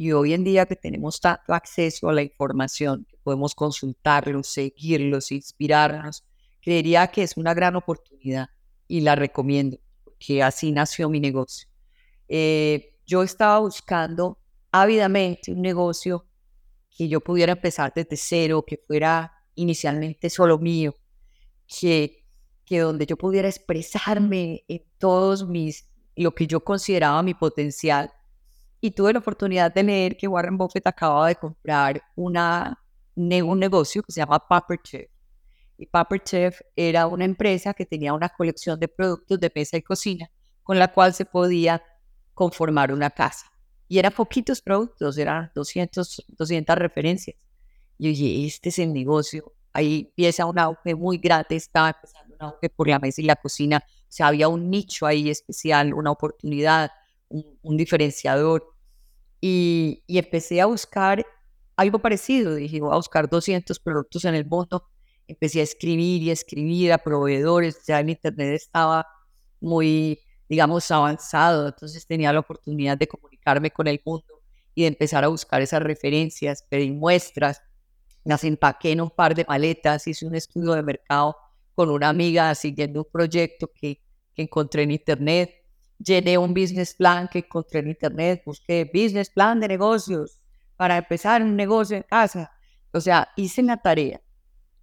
Y 0.00 0.12
hoy 0.12 0.32
en 0.32 0.44
día 0.44 0.64
que 0.64 0.76
tenemos 0.76 1.20
tanto 1.20 1.52
acceso 1.52 2.08
a 2.08 2.14
la 2.14 2.22
información, 2.22 3.06
que 3.06 3.18
podemos 3.18 3.54
consultarlos, 3.54 4.46
seguirlos, 4.46 5.30
inspirarnos, 5.30 6.24
creería 6.62 7.06
que 7.08 7.22
es 7.22 7.36
una 7.36 7.52
gran 7.52 7.76
oportunidad 7.76 8.48
y 8.88 9.02
la 9.02 9.14
recomiendo, 9.14 9.76
porque 10.02 10.42
así 10.42 10.72
nació 10.72 11.10
mi 11.10 11.20
negocio. 11.20 11.68
Eh, 12.28 12.96
yo 13.04 13.22
estaba 13.22 13.58
buscando 13.58 14.38
ávidamente 14.72 15.52
un 15.52 15.60
negocio 15.60 16.24
que 16.90 17.06
yo 17.06 17.20
pudiera 17.20 17.52
empezar 17.52 17.92
desde 17.94 18.16
cero, 18.16 18.64
que 18.66 18.78
fuera 18.78 19.30
inicialmente 19.54 20.30
solo 20.30 20.58
mío, 20.58 20.94
que, 21.66 22.24
que 22.64 22.78
donde 22.78 23.04
yo 23.04 23.18
pudiera 23.18 23.48
expresarme 23.48 24.64
en 24.66 24.82
todos 24.96 25.46
mis, 25.46 25.90
lo 26.16 26.34
que 26.34 26.46
yo 26.46 26.64
consideraba 26.64 27.22
mi 27.22 27.34
potencial 27.34 28.10
y 28.80 28.90
tuve 28.92 29.12
la 29.12 29.18
oportunidad 29.18 29.72
de 29.72 29.82
leer 29.82 30.16
que 30.16 30.26
Warren 30.26 30.56
Buffett 30.56 30.86
acababa 30.86 31.28
de 31.28 31.36
comprar 31.36 32.02
una, 32.16 32.82
un 33.14 33.58
negocio 33.58 34.02
que 34.02 34.12
se 34.12 34.20
llama 34.20 34.38
Paper 34.38 34.80
Chef. 34.82 35.10
Y 35.76 35.86
Paper 35.86 36.22
Chef 36.22 36.60
era 36.76 37.06
una 37.06 37.24
empresa 37.24 37.74
que 37.74 37.86
tenía 37.86 38.12
una 38.12 38.28
colección 38.28 38.78
de 38.80 38.88
productos 38.88 39.38
de 39.40 39.52
mesa 39.54 39.76
y 39.76 39.82
cocina 39.82 40.30
con 40.62 40.78
la 40.78 40.92
cual 40.92 41.12
se 41.14 41.24
podía 41.24 41.82
conformar 42.34 42.92
una 42.92 43.10
casa. 43.10 43.46
Y 43.88 43.98
eran 43.98 44.12
poquitos 44.12 44.62
productos, 44.62 45.18
eran 45.18 45.50
200, 45.54 46.26
200 46.28 46.76
referencias. 46.76 47.36
Y 47.98 48.08
oye, 48.08 48.46
este 48.46 48.68
es 48.68 48.78
el 48.78 48.92
negocio. 48.92 49.52
Ahí 49.72 50.06
empieza 50.08 50.46
un 50.46 50.58
auge 50.58 50.94
muy 50.94 51.18
grande, 51.18 51.56
estaba 51.56 51.90
empezando 51.90 52.34
un 52.34 52.42
auge 52.42 52.70
por 52.70 52.88
la 52.88 52.98
mesa 52.98 53.20
y 53.20 53.24
la 53.24 53.36
cocina. 53.36 53.82
O 53.86 54.06
sea, 54.08 54.28
había 54.28 54.48
un 54.48 54.70
nicho 54.70 55.06
ahí 55.06 55.28
especial, 55.28 55.92
una 55.92 56.10
oportunidad 56.10 56.90
un, 57.30 57.76
diferenciador. 57.76 58.64
Y, 59.40 60.02
empecé 60.08 60.60
a 60.60 60.66
buscar 60.66 61.24
algo 61.76 61.98
parecido. 61.98 62.54
Dije, 62.54 62.80
voy 62.80 62.92
a 62.92 62.96
buscar 62.96 63.28
200 63.28 63.78
productos 63.80 64.24
en 64.24 64.34
el 64.34 64.44
mundo. 64.44 64.86
Empecé 65.26 65.60
a 65.60 65.62
escribir 65.62 66.22
y 66.22 66.30
escribir 66.30 66.92
a 66.92 66.98
proveedores. 66.98 67.84
Ya 67.86 68.00
el 68.00 68.10
Internet 68.10 68.54
estaba 68.54 69.06
muy, 69.60 70.20
digamos, 70.48 70.90
avanzado. 70.90 71.68
Entonces 71.68 72.06
tenía 72.06 72.32
la 72.32 72.40
oportunidad 72.40 72.98
de 72.98 73.08
comunicarme 73.08 73.70
con 73.70 73.86
el 73.86 74.00
mundo 74.04 74.42
y 74.74 74.82
de 74.82 74.88
empezar 74.88 75.24
a 75.24 75.28
buscar 75.28 75.62
esas 75.62 75.82
referencias, 75.82 76.64
pedir 76.68 76.92
muestras. 76.92 77.62
Las 78.24 78.44
empaqué 78.44 78.92
en 78.92 79.00
un 79.00 79.10
par 79.10 79.34
de 79.34 79.46
maletas. 79.48 80.06
Hice 80.06 80.26
un 80.26 80.34
estudio 80.34 80.72
de 80.72 80.82
mercado 80.82 81.36
con 81.74 81.88
una 81.90 82.10
amiga 82.10 82.54
siguiendo 82.54 83.00
un 83.00 83.08
proyecto 83.10 83.70
que, 83.72 84.02
que 84.34 84.42
encontré 84.42 84.82
en 84.82 84.90
Internet 84.90 85.59
llené 86.02 86.38
un 86.38 86.54
business 86.54 86.94
plan 86.94 87.28
que 87.28 87.40
encontré 87.40 87.80
en 87.80 87.88
internet, 87.88 88.42
busqué 88.44 88.90
business 88.92 89.30
plan 89.30 89.60
de 89.60 89.68
negocios 89.68 90.40
para 90.76 90.96
empezar 90.96 91.42
un 91.42 91.56
negocio 91.56 91.96
en 91.96 92.02
casa. 92.04 92.50
O 92.92 93.00
sea, 93.00 93.28
hice 93.36 93.62
la 93.62 93.76
tarea, 93.76 94.20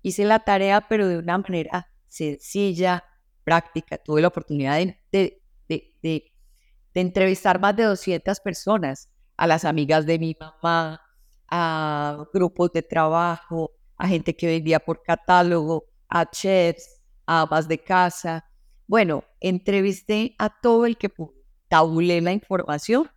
hice 0.02 0.24
la 0.26 0.40
tarea, 0.40 0.82
pero 0.88 1.08
de 1.08 1.18
una 1.18 1.38
manera 1.40 1.90
sencilla, 2.08 3.04
práctica. 3.44 3.98
Tuve 3.98 4.22
la 4.22 4.28
oportunidad 4.28 4.78
de, 4.78 5.00
de, 5.12 5.42
de, 5.68 5.94
de, 6.02 7.02
entrevistar 7.02 7.60
más 7.60 7.76
de 7.76 7.84
200 7.84 8.40
personas, 8.42 9.10
a 9.38 9.48
las 9.48 9.66
amigas 9.66 10.06
de 10.06 10.20
mi 10.20 10.36
mamá, 10.40 11.02
a 11.48 12.26
grupos 12.34 12.72
de 12.74 12.82
trabajo, 12.82 13.72
a 13.98 14.08
gente 14.08 14.36
que 14.36 14.48
vendía 14.48 14.80
por 14.80 15.02
catálogo, 15.04 15.86
a 16.10 16.30
chefs, 16.30 17.02
a 17.26 17.42
amas 17.42 17.68
de 17.68 17.78
casa, 17.78 18.44
bueno, 18.88 19.26
entrevisté 19.42 20.36
a 20.40 20.50
todo 20.62 20.86
el 20.86 20.98
que 20.98 21.12
tabulé 21.68 22.22
la 22.22 22.32
información 22.32 23.10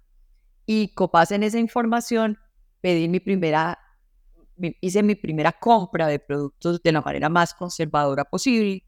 y 0.66 0.88
copas 0.94 1.30
en 1.30 1.42
esa 1.42 1.58
información 1.58 2.38
pedí 2.80 3.08
mi 3.08 3.20
primera, 3.20 3.78
hice 4.80 5.02
mi 5.02 5.14
primera 5.14 5.52
compra 5.52 6.06
de 6.06 6.18
productos 6.18 6.82
de 6.82 6.92
la 6.92 7.00
manera 7.00 7.28
más 7.28 7.54
conservadora 7.54 8.24
posible 8.24 8.84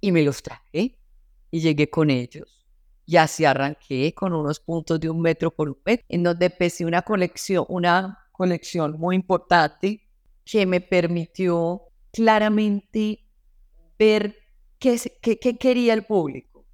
y 0.00 0.12
me 0.12 0.22
los 0.22 0.42
traje 0.42 0.98
y 1.50 1.60
llegué 1.60 1.88
con 1.88 2.10
ellos. 2.10 2.66
Y 3.04 3.16
así 3.16 3.44
arranqué 3.44 4.14
con 4.14 4.32
unos 4.32 4.60
puntos 4.60 5.00
de 5.00 5.10
un 5.10 5.20
metro 5.20 5.50
por 5.50 5.68
un 5.68 5.78
metro, 5.84 6.04
en 6.08 6.22
donde 6.22 6.46
empecé 6.46 6.84
una 6.84 7.02
colección, 7.02 7.64
una 7.68 8.18
colección 8.32 8.98
muy 8.98 9.16
importante 9.16 10.08
que 10.44 10.66
me 10.66 10.80
permitió 10.80 11.82
claramente 12.12 13.24
ver 13.98 14.41
qué, 14.82 15.58
quería 15.58 15.94
el 15.94 16.04
público, 16.04 16.66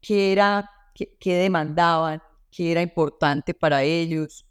qué, 0.00 0.32
era, 0.32 0.68
qué, 0.94 1.34
demandaban, 1.34 2.22
qué 2.50 2.72
era 2.72 2.82
importante 2.82 3.52
para 3.54 3.82
ellos. 3.82 4.46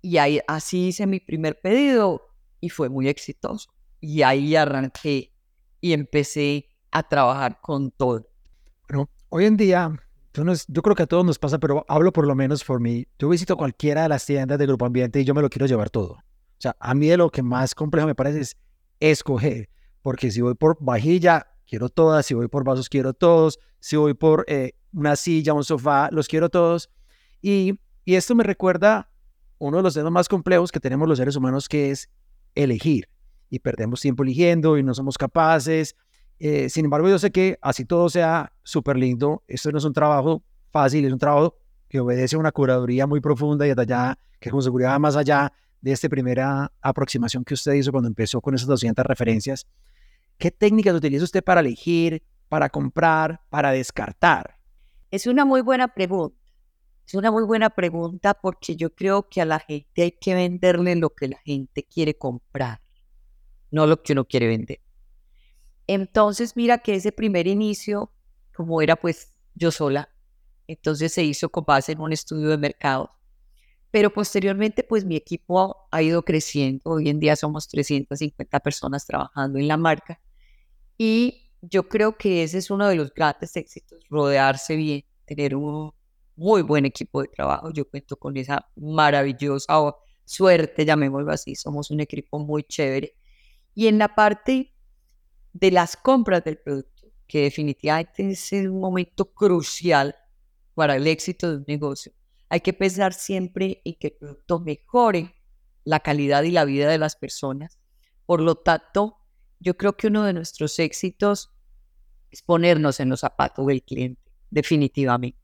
Y 0.00 0.18
ahí, 0.18 0.40
así 0.46 0.88
hice 0.88 1.06
mi 1.06 1.20
primer 1.20 1.60
pedido 1.60 2.22
y 2.60 2.68
fue 2.68 2.88
muy 2.88 3.08
exitoso. 3.08 3.72
Y 4.00 4.22
ahí 4.22 4.54
arranqué 4.56 5.32
y 5.80 5.92
empecé 5.92 6.68
a 6.90 7.02
trabajar 7.02 7.60
con 7.60 7.90
todo. 7.90 8.28
Bueno, 8.88 9.10
hoy 9.28 9.46
en 9.46 9.56
día, 9.56 9.92
yo 10.68 10.82
creo 10.82 10.96
que 10.96 11.02
a 11.04 11.06
todos 11.06 11.24
nos 11.24 11.38
pasa, 11.38 11.58
pero 11.58 11.84
hablo 11.88 12.12
por 12.12 12.26
lo 12.26 12.34
menos 12.34 12.64
por 12.64 12.80
mí. 12.80 13.06
Yo 13.18 13.28
visito 13.28 13.56
cualquiera 13.56 14.02
de 14.02 14.08
las 14.08 14.26
tiendas 14.26 14.58
de 14.58 14.66
Grupo 14.66 14.86
Ambiente 14.86 15.20
y 15.20 15.24
yo 15.24 15.34
me 15.34 15.42
lo 15.42 15.50
quiero 15.50 15.66
llevar 15.66 15.90
todo. 15.90 16.12
O 16.12 16.62
sea, 16.62 16.76
a 16.78 16.94
mí 16.94 17.08
de 17.08 17.16
lo 17.16 17.30
que 17.30 17.42
más 17.42 17.74
complejo 17.74 18.06
me 18.06 18.14
parece 18.14 18.40
es 18.40 18.56
escoger, 19.00 19.68
porque 20.02 20.30
si 20.30 20.40
voy 20.40 20.54
por 20.54 20.76
vajilla, 20.80 21.51
quiero 21.72 21.88
todas, 21.88 22.26
si 22.26 22.34
voy 22.34 22.48
por 22.48 22.64
vasos, 22.64 22.90
quiero 22.90 23.14
todos, 23.14 23.58
si 23.80 23.96
voy 23.96 24.12
por 24.12 24.44
eh, 24.46 24.74
una 24.92 25.16
silla, 25.16 25.54
un 25.54 25.64
sofá, 25.64 26.10
los 26.12 26.28
quiero 26.28 26.50
todos. 26.50 26.90
Y, 27.40 27.80
y 28.04 28.16
esto 28.16 28.34
me 28.34 28.44
recuerda 28.44 29.10
uno 29.56 29.78
de 29.78 29.82
los 29.82 29.94
temas 29.94 30.12
más 30.12 30.28
complejos 30.28 30.70
que 30.70 30.80
tenemos 30.80 31.08
los 31.08 31.16
seres 31.16 31.34
humanos, 31.34 31.70
que 31.70 31.90
es 31.90 32.10
elegir. 32.54 33.08
Y 33.48 33.60
perdemos 33.60 34.02
tiempo 34.02 34.22
eligiendo 34.22 34.76
y 34.76 34.82
no 34.82 34.92
somos 34.92 35.16
capaces. 35.16 35.96
Eh, 36.38 36.68
sin 36.68 36.84
embargo, 36.84 37.08
yo 37.08 37.18
sé 37.18 37.30
que 37.30 37.56
así 37.62 37.86
todo 37.86 38.10
sea 38.10 38.52
súper 38.62 38.98
lindo, 38.98 39.42
esto 39.48 39.72
no 39.72 39.78
es 39.78 39.84
un 39.86 39.94
trabajo 39.94 40.42
fácil, 40.72 41.06
es 41.06 41.12
un 41.14 41.18
trabajo 41.18 41.56
que 41.88 42.00
obedece 42.00 42.36
a 42.36 42.38
una 42.38 42.52
curaduría 42.52 43.06
muy 43.06 43.22
profunda 43.22 43.64
y 43.64 43.70
detallada, 43.70 44.18
que 44.40 44.50
con 44.50 44.60
seguridad 44.60 45.00
más 45.00 45.16
allá 45.16 45.50
de 45.80 45.92
esta 45.92 46.10
primera 46.10 46.70
aproximación 46.82 47.44
que 47.44 47.54
usted 47.54 47.72
hizo 47.72 47.92
cuando 47.92 48.08
empezó 48.08 48.42
con 48.42 48.54
esas 48.54 48.68
200 48.68 49.06
referencias, 49.06 49.66
¿qué 50.38 50.50
técnicas 50.50 50.94
utiliza 50.94 51.24
usted 51.24 51.42
para 51.42 51.60
elegir, 51.60 52.22
para 52.48 52.68
comprar, 52.68 53.40
para 53.50 53.72
descartar? 53.72 54.58
Es 55.10 55.26
una 55.26 55.44
muy 55.44 55.60
buena 55.60 55.88
pregunta. 55.88 56.36
Es 57.06 57.14
una 57.14 57.30
muy 57.30 57.44
buena 57.44 57.70
pregunta 57.70 58.34
porque 58.34 58.76
yo 58.76 58.94
creo 58.94 59.28
que 59.28 59.40
a 59.40 59.44
la 59.44 59.58
gente 59.58 60.02
hay 60.02 60.12
que 60.12 60.34
venderle 60.34 60.96
lo 60.96 61.10
que 61.10 61.28
la 61.28 61.38
gente 61.44 61.82
quiere 61.84 62.16
comprar, 62.16 62.80
no 63.70 63.86
lo 63.86 64.02
que 64.02 64.12
uno 64.12 64.24
quiere 64.24 64.46
vender. 64.46 64.80
Entonces, 65.86 66.56
mira 66.56 66.78
que 66.78 66.94
ese 66.94 67.12
primer 67.12 67.46
inicio, 67.46 68.12
como 68.54 68.80
era 68.80 68.96
pues 68.96 69.34
yo 69.54 69.70
sola, 69.70 70.08
entonces 70.66 71.12
se 71.12 71.24
hizo 71.24 71.50
con 71.50 71.64
base 71.64 71.92
en 71.92 72.00
un 72.00 72.12
estudio 72.12 72.48
de 72.48 72.58
mercado 72.58 73.10
pero 73.92 74.10
posteriormente, 74.10 74.82
pues 74.82 75.04
mi 75.04 75.16
equipo 75.16 75.86
ha 75.90 76.02
ido 76.02 76.24
creciendo. 76.24 76.80
Hoy 76.84 77.10
en 77.10 77.20
día 77.20 77.36
somos 77.36 77.68
350 77.68 78.58
personas 78.60 79.06
trabajando 79.06 79.58
en 79.58 79.68
la 79.68 79.76
marca. 79.76 80.18
Y 80.96 81.50
yo 81.60 81.88
creo 81.88 82.16
que 82.16 82.42
ese 82.42 82.56
es 82.58 82.70
uno 82.70 82.88
de 82.88 82.96
los 82.96 83.12
grandes 83.12 83.54
éxitos, 83.54 84.02
rodearse 84.08 84.76
bien, 84.76 85.04
tener 85.26 85.54
un 85.54 85.92
muy 86.36 86.62
buen 86.62 86.86
equipo 86.86 87.20
de 87.20 87.28
trabajo. 87.28 87.70
Yo 87.70 87.86
cuento 87.86 88.16
con 88.16 88.34
esa 88.38 88.66
maravillosa 88.76 89.74
suerte, 90.24 90.86
llamémoslo 90.86 91.30
así. 91.30 91.54
Somos 91.54 91.90
un 91.90 92.00
equipo 92.00 92.38
muy 92.38 92.62
chévere. 92.62 93.14
Y 93.74 93.88
en 93.88 93.98
la 93.98 94.14
parte 94.14 94.74
de 95.52 95.70
las 95.70 95.98
compras 95.98 96.42
del 96.44 96.56
producto, 96.56 97.08
que 97.26 97.42
definitivamente 97.42 98.30
es 98.30 98.52
un 98.52 98.80
momento 98.80 99.26
crucial 99.34 100.16
para 100.72 100.96
el 100.96 101.06
éxito 101.06 101.50
de 101.50 101.56
un 101.58 101.64
negocio 101.68 102.12
hay 102.52 102.60
que 102.60 102.74
pensar 102.74 103.14
siempre 103.14 103.80
en 103.82 103.94
que 103.94 104.08
el 104.08 104.12
producto 104.12 104.60
mejore 104.60 105.34
la 105.84 106.00
calidad 106.00 106.42
y 106.42 106.50
la 106.50 106.66
vida 106.66 106.86
de 106.90 106.98
las 106.98 107.16
personas. 107.16 107.78
Por 108.26 108.42
lo 108.42 108.56
tanto, 108.56 109.16
yo 109.58 109.78
creo 109.78 109.96
que 109.96 110.08
uno 110.08 110.24
de 110.24 110.34
nuestros 110.34 110.78
éxitos 110.78 111.50
es 112.30 112.42
ponernos 112.42 113.00
en 113.00 113.08
los 113.08 113.20
zapatos 113.20 113.66
del 113.66 113.82
cliente, 113.82 114.20
definitivamente. 114.50 115.38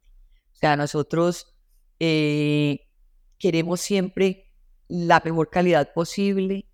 O 0.53 0.55
sea, 0.55 0.75
nosotros 0.75 1.55
eh, 1.99 2.87
queremos 3.39 3.81
siempre 3.81 4.53
la 4.87 5.19
mejor 5.25 5.49
calidad 5.49 5.91
posible, 5.93 6.67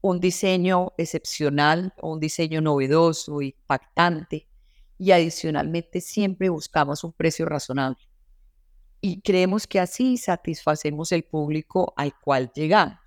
un 0.00 0.20
diseño 0.20 0.94
excepcional, 0.96 1.92
un 2.00 2.18
diseño 2.18 2.62
novedoso, 2.62 3.42
impactante, 3.42 4.48
y 4.96 5.10
adicionalmente 5.10 6.00
siempre 6.00 6.48
buscamos 6.48 7.04
un 7.04 7.12
precio 7.12 7.44
razonable 7.44 8.09
y 9.00 9.20
creemos 9.22 9.66
que 9.66 9.80
así 9.80 10.16
satisfacemos 10.16 11.12
el 11.12 11.24
público 11.24 11.92
al 11.96 12.12
cual 12.20 12.50
llegamos. 12.54 12.98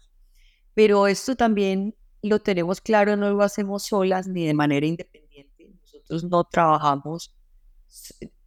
Pero 0.73 1.07
esto 1.07 1.35
también 1.35 1.95
lo 2.21 2.39
tenemos 2.39 2.81
claro, 2.81 3.15
no 3.15 3.31
lo 3.31 3.43
hacemos 3.43 3.83
solas 3.83 4.27
ni 4.27 4.45
de 4.45 4.53
manera 4.53 4.85
independiente. 4.85 5.69
Nosotros 5.81 6.23
no 6.23 6.43
trabajamos 6.45 7.35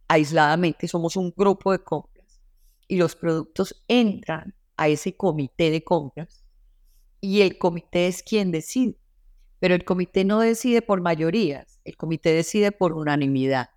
aisladamente, 0.07 0.87
somos 0.87 1.15
un 1.15 1.33
grupo 1.35 1.71
de 1.71 1.79
compras 1.79 2.41
y 2.87 2.97
los 2.97 3.15
productos 3.15 3.83
entran 3.87 4.55
a 4.75 4.89
ese 4.89 5.15
comité 5.15 5.69
de 5.71 5.83
compras 5.83 6.43
y 7.21 7.41
el 7.41 7.57
comité 7.57 8.07
es 8.07 8.23
quien 8.23 8.51
decide. 8.51 8.97
Pero 9.59 9.73
el 9.73 9.85
comité 9.85 10.23
no 10.23 10.39
decide 10.39 10.81
por 10.81 11.01
mayorías, 11.01 11.79
el 11.83 11.97
comité 11.97 12.31
decide 12.31 12.71
por 12.71 12.93
unanimidad. 12.93 13.69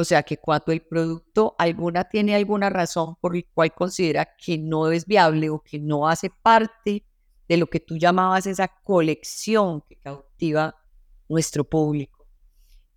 O 0.00 0.04
sea 0.04 0.22
que 0.22 0.36
cuando 0.36 0.70
el 0.70 0.82
producto 0.82 1.56
alguna 1.58 2.04
tiene 2.04 2.36
alguna 2.36 2.70
razón 2.70 3.16
por 3.20 3.34
la 3.34 3.42
cual 3.52 3.74
considera 3.74 4.28
que 4.36 4.56
no 4.56 4.92
es 4.92 5.04
viable 5.04 5.50
o 5.50 5.60
que 5.60 5.80
no 5.80 6.06
hace 6.06 6.30
parte 6.30 7.04
de 7.48 7.56
lo 7.56 7.66
que 7.66 7.80
tú 7.80 7.96
llamabas 7.96 8.46
esa 8.46 8.68
colección 8.68 9.82
que 9.88 9.96
cautiva 9.96 10.76
nuestro 11.28 11.64
público 11.64 12.28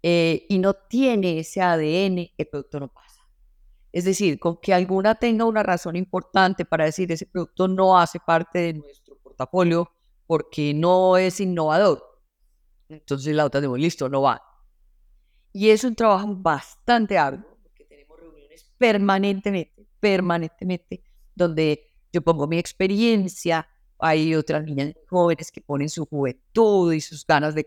eh, 0.03 0.45
y 0.47 0.59
no 0.59 0.75
tiene 0.75 1.39
ese 1.39 1.59
ADN, 1.59 2.33
el 2.37 2.47
producto 2.47 2.79
no 2.79 2.87
pasa. 2.87 3.27
Es 3.91 4.05
decir, 4.05 4.37
con 4.37 4.57
que 4.57 4.71
alguna 4.71 5.15
tenga 5.15 5.45
una 5.45 5.63
razón 5.63 5.95
importante 5.95 6.65
para 6.65 6.85
decir 6.85 7.11
ese 7.11 7.25
producto 7.25 7.67
no 7.67 7.97
hace 7.97 8.19
parte 8.19 8.59
de 8.59 8.73
nuestro 8.73 9.17
portafolio 9.17 9.91
porque 10.27 10.75
no 10.75 11.17
es 11.17 11.39
innovador. 11.39 12.03
Entonces 12.89 13.35
la 13.35 13.45
otra 13.45 13.59
digo, 13.59 13.75
listo, 13.75 14.07
no 14.07 14.21
va. 14.21 14.50
Y 15.53 15.69
es 15.69 15.83
un 15.83 15.95
trabajo 15.95 16.33
bastante 16.35 17.17
arduo, 17.17 17.57
porque 17.61 17.83
tenemos 17.85 18.19
reuniones 18.19 18.65
permanentemente, 18.77 19.85
permanentemente, 19.99 21.03
donde 21.35 21.87
yo 22.13 22.21
pongo 22.21 22.47
mi 22.47 22.57
experiencia, 22.57 23.67
hay 23.99 24.33
otras 24.33 24.63
niñas 24.63 24.93
jóvenes 25.09 25.51
que 25.51 25.61
ponen 25.61 25.89
su 25.89 26.05
juventud 26.05 26.93
y 26.93 27.01
sus 27.01 27.25
ganas 27.25 27.53
de, 27.53 27.65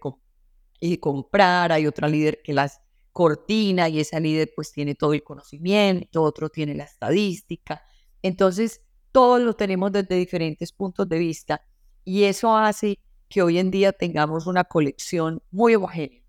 y 0.80 0.96
comprar, 0.96 1.72
hay 1.72 1.86
otra 1.86 2.08
líder 2.08 2.40
que 2.42 2.54
las 2.54 2.80
cortina 3.12 3.88
y 3.88 4.00
esa 4.00 4.18
líder 4.18 4.52
pues 4.56 4.72
tiene 4.72 4.96
todo 4.96 5.12
el 5.12 5.22
conocimiento, 5.22 6.22
otro 6.22 6.48
tiene 6.48 6.74
la 6.74 6.84
estadística. 6.84 7.82
Entonces, 8.22 8.80
todos 9.12 9.40
lo 9.40 9.54
tenemos 9.54 9.92
desde 9.92 10.16
diferentes 10.16 10.72
puntos 10.72 11.08
de 11.08 11.18
vista 11.18 11.62
y 12.04 12.24
eso 12.24 12.56
hace 12.56 12.98
que 13.28 13.42
hoy 13.42 13.58
en 13.58 13.70
día 13.70 13.92
tengamos 13.92 14.46
una 14.46 14.64
colección 14.64 15.42
muy 15.52 15.76
homogénea 15.76 16.23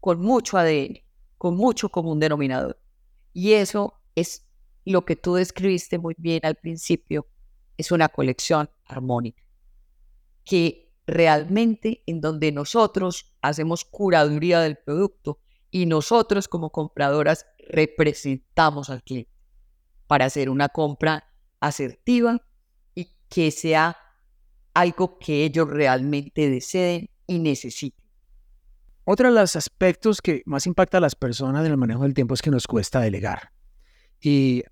con 0.00 0.20
mucho 0.20 0.58
ADN, 0.58 0.98
con 1.38 1.56
mucho 1.56 1.88
común 1.88 2.18
denominador. 2.20 2.78
Y 3.32 3.52
eso 3.52 3.94
es 4.14 4.46
lo 4.84 5.04
que 5.04 5.16
tú 5.16 5.34
describiste 5.34 5.98
muy 5.98 6.14
bien 6.18 6.40
al 6.42 6.56
principio, 6.56 7.26
es 7.76 7.92
una 7.92 8.08
colección 8.08 8.68
armónica, 8.86 9.42
que 10.44 10.92
realmente 11.06 12.02
en 12.06 12.20
donde 12.20 12.52
nosotros 12.52 13.34
hacemos 13.40 13.84
curaduría 13.84 14.60
del 14.60 14.76
producto 14.76 15.38
y 15.70 15.86
nosotros 15.86 16.48
como 16.48 16.70
compradoras 16.70 17.46
representamos 17.68 18.90
al 18.90 19.02
cliente 19.02 19.30
para 20.06 20.24
hacer 20.24 20.50
una 20.50 20.68
compra 20.68 21.32
asertiva 21.60 22.44
y 22.94 23.12
que 23.28 23.50
sea 23.50 23.96
algo 24.74 25.18
que 25.18 25.44
ellos 25.44 25.68
realmente 25.68 26.50
deseen 26.50 27.10
y 27.26 27.38
necesiten. 27.38 27.99
Otro 29.04 29.28
de 29.28 29.40
los 29.40 29.56
aspectos 29.56 30.20
que 30.20 30.42
más 30.46 30.66
impacta 30.66 30.98
a 30.98 31.00
las 31.00 31.14
personas 31.14 31.64
en 31.64 31.72
el 31.72 31.76
manejo 31.76 32.02
del 32.02 32.14
tiempo 32.14 32.34
es 32.34 32.42
que 32.42 32.50
nos 32.50 32.66
cuesta 32.66 33.00
delegar. 33.00 33.50
Y 34.20 34.62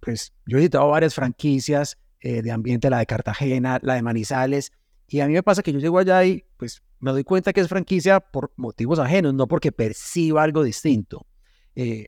pues 0.00 0.32
yo 0.46 0.58
he 0.58 0.60
editado 0.60 0.88
varias 0.88 1.14
franquicias 1.14 1.98
eh, 2.20 2.42
de 2.42 2.50
ambiente, 2.52 2.88
la 2.88 2.98
de 2.98 3.06
Cartagena, 3.06 3.80
la 3.82 3.94
de 3.94 4.02
Manizales, 4.02 4.72
y 5.08 5.20
a 5.20 5.26
mí 5.26 5.34
me 5.34 5.42
pasa 5.42 5.62
que 5.62 5.72
yo 5.72 5.78
llego 5.78 5.98
allá 5.98 6.24
y 6.24 6.44
pues 6.56 6.82
me 7.00 7.10
doy 7.10 7.24
cuenta 7.24 7.52
que 7.52 7.60
es 7.60 7.68
franquicia 7.68 8.20
por 8.20 8.52
motivos 8.56 8.98
ajenos, 8.98 9.34
no 9.34 9.46
porque 9.46 9.72
perciba 9.72 10.42
algo 10.42 10.62
distinto. 10.62 11.26
Eh, 11.74 12.06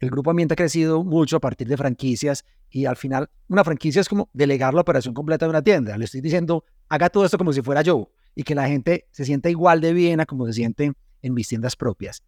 el 0.00 0.10
grupo 0.10 0.30
ambiente 0.30 0.54
ha 0.54 0.56
crecido 0.56 1.02
mucho 1.02 1.36
a 1.36 1.40
partir 1.40 1.66
de 1.66 1.76
franquicias 1.76 2.44
y 2.68 2.84
al 2.84 2.96
final 2.96 3.30
una 3.48 3.64
franquicia 3.64 4.00
es 4.00 4.08
como 4.08 4.28
delegar 4.32 4.74
la 4.74 4.82
operación 4.82 5.14
completa 5.14 5.46
de 5.46 5.50
una 5.50 5.62
tienda. 5.62 5.96
Le 5.96 6.04
estoy 6.04 6.20
diciendo, 6.20 6.64
haga 6.88 7.08
todo 7.08 7.24
esto 7.24 7.38
como 7.38 7.52
si 7.52 7.62
fuera 7.62 7.80
yo 7.80 8.10
y 8.34 8.42
que 8.42 8.54
la 8.54 8.68
gente 8.68 9.06
se 9.10 9.24
sienta 9.24 9.50
igual 9.50 9.80
de 9.80 9.92
bien 9.92 10.20
a 10.20 10.26
como 10.26 10.46
se 10.46 10.54
siente 10.54 10.92
en 11.22 11.34
mis 11.34 11.48
tiendas 11.48 11.76
propias. 11.76 12.22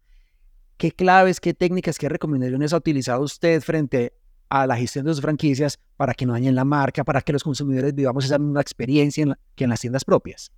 ¿Qué 0.77 0.91
claves, 0.91 1.39
qué 1.39 1.53
técnicas, 1.53 1.97
qué 1.97 2.07
recomendaciones 2.07 2.73
ha 2.73 2.77
utilizado 2.77 3.21
usted 3.21 3.61
frente 3.61 4.13
a 4.49 4.65
la 4.67 4.77
gestión 4.77 5.05
de 5.05 5.13
sus 5.13 5.21
franquicias 5.21 5.79
para 5.97 6.13
que 6.13 6.25
no 6.25 6.33
dañen 6.33 6.55
la 6.55 6.65
marca, 6.65 7.03
para 7.03 7.21
que 7.21 7.33
los 7.33 7.43
consumidores 7.43 7.93
vivamos 7.93 8.25
esa 8.25 8.37
misma 8.37 8.61
experiencia 8.61 9.37
que 9.55 9.63
en 9.63 9.69
las 9.69 9.81
tiendas 9.81 10.05
propias? 10.05 10.51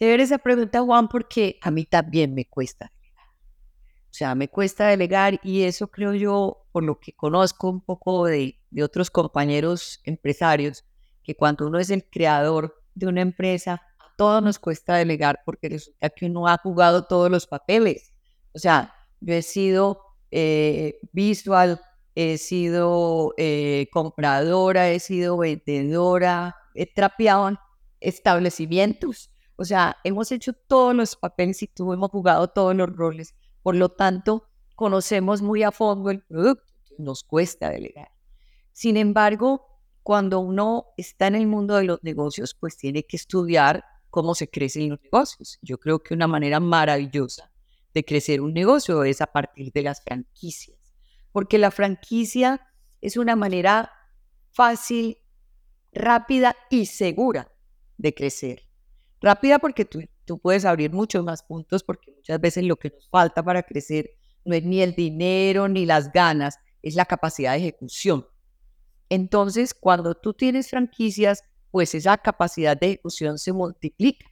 ver 0.00 0.20
esa 0.20 0.38
pregunta, 0.38 0.80
Juan, 0.80 1.08
porque 1.08 1.58
a 1.60 1.70
mí 1.70 1.84
también 1.84 2.32
me 2.34 2.44
cuesta. 2.44 2.92
O 4.04 4.14
sea, 4.18 4.34
me 4.34 4.48
cuesta 4.48 4.86
delegar 4.86 5.40
y 5.42 5.62
eso 5.62 5.88
creo 5.88 6.14
yo, 6.14 6.66
por 6.72 6.84
lo 6.84 7.00
que 7.00 7.12
conozco 7.12 7.68
un 7.68 7.80
poco 7.80 8.26
de, 8.26 8.60
de 8.70 8.82
otros 8.82 9.10
compañeros 9.10 10.00
empresarios, 10.04 10.84
que 11.22 11.34
cuando 11.34 11.66
uno 11.66 11.78
es 11.78 11.90
el 11.90 12.04
creador 12.04 12.82
de 12.94 13.06
una 13.06 13.20
empresa, 13.20 13.82
todo 14.18 14.40
nos 14.40 14.58
cuesta 14.58 14.96
delegar 14.96 15.42
porque 15.44 15.68
resulta 15.68 16.10
que 16.10 16.26
uno 16.26 16.48
ha 16.48 16.58
jugado 16.58 17.04
todos 17.04 17.30
los 17.30 17.46
papeles. 17.46 18.12
O 18.52 18.58
sea, 18.58 18.92
yo 19.20 19.32
he 19.32 19.42
sido 19.42 20.02
eh, 20.32 20.98
visual, 21.12 21.80
he 22.16 22.36
sido 22.36 23.32
eh, 23.36 23.86
compradora, 23.92 24.90
he 24.90 24.98
sido 24.98 25.38
vendedora, 25.38 26.56
he 26.74 26.92
trapeado 26.92 27.60
establecimientos. 28.00 29.30
O 29.54 29.64
sea, 29.64 29.96
hemos 30.02 30.32
hecho 30.32 30.52
todos 30.52 30.96
los 30.96 31.14
papeles 31.14 31.62
y 31.62 31.68
tú 31.68 31.92
hemos 31.92 32.10
jugado 32.10 32.48
todos 32.48 32.74
los 32.74 32.90
roles. 32.90 33.36
Por 33.62 33.76
lo 33.76 33.88
tanto, 33.88 34.48
conocemos 34.74 35.42
muy 35.42 35.62
a 35.62 35.70
fondo 35.70 36.10
el 36.10 36.22
producto. 36.22 36.64
Nos 36.98 37.22
cuesta 37.22 37.70
delegar. 37.70 38.10
Sin 38.72 38.96
embargo, 38.96 39.64
cuando 40.02 40.40
uno 40.40 40.86
está 40.96 41.28
en 41.28 41.36
el 41.36 41.46
mundo 41.46 41.76
de 41.76 41.84
los 41.84 42.02
negocios, 42.02 42.56
pues 42.58 42.76
tiene 42.76 43.04
que 43.04 43.16
estudiar 43.16 43.84
cómo 44.10 44.34
se 44.34 44.48
crecen 44.48 44.90
los 44.90 45.00
negocios. 45.02 45.58
Yo 45.62 45.78
creo 45.78 46.02
que 46.02 46.14
una 46.14 46.26
manera 46.26 46.60
maravillosa 46.60 47.50
de 47.94 48.04
crecer 48.04 48.40
un 48.40 48.52
negocio 48.52 49.04
es 49.04 49.20
a 49.20 49.26
partir 49.26 49.72
de 49.72 49.82
las 49.82 50.02
franquicias, 50.02 50.78
porque 51.32 51.58
la 51.58 51.70
franquicia 51.70 52.60
es 53.00 53.16
una 53.16 53.36
manera 53.36 53.90
fácil, 54.50 55.18
rápida 55.92 56.56
y 56.70 56.86
segura 56.86 57.52
de 57.96 58.14
crecer. 58.14 58.62
Rápida 59.20 59.58
porque 59.58 59.84
tú, 59.84 60.00
tú 60.24 60.38
puedes 60.38 60.64
abrir 60.64 60.92
muchos 60.92 61.24
más 61.24 61.42
puntos 61.42 61.82
porque 61.82 62.12
muchas 62.12 62.40
veces 62.40 62.64
lo 62.64 62.76
que 62.76 62.90
nos 62.90 63.08
falta 63.08 63.42
para 63.42 63.62
crecer 63.62 64.10
no 64.44 64.54
es 64.54 64.64
ni 64.64 64.80
el 64.80 64.94
dinero 64.94 65.68
ni 65.68 65.86
las 65.86 66.12
ganas, 66.12 66.58
es 66.82 66.94
la 66.94 67.04
capacidad 67.04 67.52
de 67.52 67.58
ejecución. 67.58 68.26
Entonces, 69.08 69.74
cuando 69.74 70.14
tú 70.14 70.34
tienes 70.34 70.70
franquicias, 70.70 71.42
pues 71.78 71.94
esa 71.94 72.18
capacidad 72.18 72.76
de 72.76 72.86
ejecución 72.88 73.38
se 73.38 73.52
multiplica. 73.52 74.26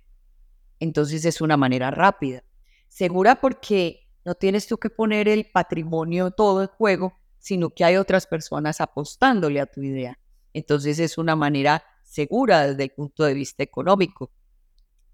Entonces 0.80 1.24
es 1.24 1.40
una 1.40 1.56
manera 1.56 1.92
rápida. 1.92 2.42
Segura 2.88 3.40
porque 3.40 4.08
no 4.24 4.34
tienes 4.34 4.66
tú 4.66 4.78
que 4.78 4.90
poner 4.90 5.28
el 5.28 5.48
patrimonio 5.52 6.32
todo 6.32 6.62
en 6.62 6.66
juego, 6.66 7.12
sino 7.38 7.70
que 7.70 7.84
hay 7.84 7.98
otras 7.98 8.26
personas 8.26 8.80
apostándole 8.80 9.60
a 9.60 9.66
tu 9.66 9.80
idea. 9.80 10.18
Entonces 10.54 10.98
es 10.98 11.18
una 11.18 11.36
manera 11.36 11.84
segura 12.02 12.66
desde 12.66 12.82
el 12.82 12.90
punto 12.90 13.22
de 13.22 13.34
vista 13.34 13.62
económico. 13.62 14.32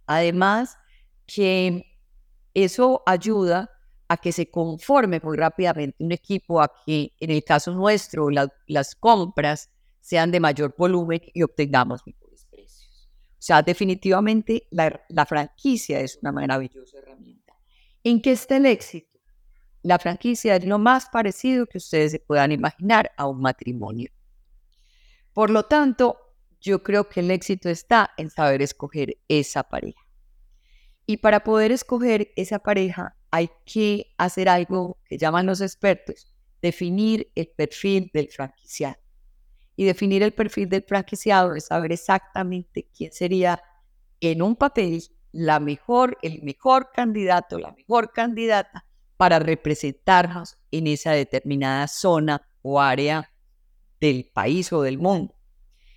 Además, 0.07 0.79
que 1.27 1.85
eso 2.55 3.03
ayuda 3.05 3.71
a 4.09 4.16
que 4.16 4.33
se 4.33 4.51
conforme 4.51 5.21
muy 5.23 5.37
rápidamente 5.37 6.03
un 6.03 6.12
equipo, 6.12 6.62
a 6.62 6.73
que 6.87 7.12
en 7.21 7.31
el 7.31 7.45
caso 7.45 7.75
nuestro 7.75 8.31
las 8.31 8.95
compras 8.95 9.68
sean 10.01 10.31
de 10.31 10.40
mayor 10.40 10.75
volumen 10.79 11.21
y 11.35 11.42
obtengamos 11.42 12.03
sea, 13.42 13.61
definitivamente 13.61 14.68
la, 14.70 15.05
la 15.09 15.26
franquicia 15.26 16.00
es 16.00 16.18
una 16.22 16.31
maravillosa 16.31 16.98
herramienta. 16.98 17.55
¿En 18.05 18.22
qué 18.22 18.33
está 18.33 18.57
el 18.57 18.66
éxito? 18.66 19.18
La 19.83 19.98
franquicia 19.98 20.55
es 20.55 20.64
lo 20.64 20.78
más 20.78 21.07
parecido 21.07 21.66
que 21.66 21.78
ustedes 21.78 22.12
se 22.12 22.20
puedan 22.20 22.52
imaginar 22.52 23.11
a 23.16 23.26
un 23.26 23.40
matrimonio. 23.40 24.12
Por 25.33 25.50
lo 25.50 25.64
tanto, 25.64 26.18
yo 26.61 26.85
creo 26.85 27.09
que 27.09 27.18
el 27.18 27.33
éxito 27.33 27.68
está 27.68 28.12
en 28.16 28.31
saber 28.31 28.62
escoger 28.62 29.18
esa 29.26 29.64
pareja. 29.64 30.00
Y 31.05 31.16
para 31.16 31.42
poder 31.42 31.72
escoger 31.72 32.33
esa 32.37 32.61
pareja 32.61 33.16
hay 33.33 33.50
que 33.64 34.14
hacer 34.18 34.48
algo 34.48 34.98
que 35.05 35.18
llaman 35.18 35.46
los 35.46 35.61
expertos, 35.61 36.33
definir 36.61 37.33
el 37.35 37.48
perfil 37.48 38.09
del 38.14 38.28
franquiciado. 38.28 39.02
Y 39.83 39.85
definir 39.85 40.23
el 40.23 40.33
perfil 40.33 40.68
del 40.68 40.85
franquiciado 40.85 41.57
es 41.57 41.66
saber 41.66 41.90
exactamente 41.90 42.88
quién 42.97 43.11
sería 43.11 43.61
en 44.21 44.40
un 44.40 44.55
papel 44.55 45.03
la 45.33 45.59
mejor, 45.59 46.16
el 46.23 46.40
mejor 46.45 46.90
candidato, 46.95 47.59
la 47.59 47.73
mejor 47.73 48.12
candidata 48.12 48.87
para 49.16 49.40
representarnos 49.40 50.57
en 50.71 50.87
esa 50.87 51.11
determinada 51.11 51.88
zona 51.88 52.49
o 52.62 52.81
área 52.81 53.33
del 54.01 54.31
país 54.33 54.73
o 54.73 54.83
del 54.83 54.99
mundo. 54.99 55.35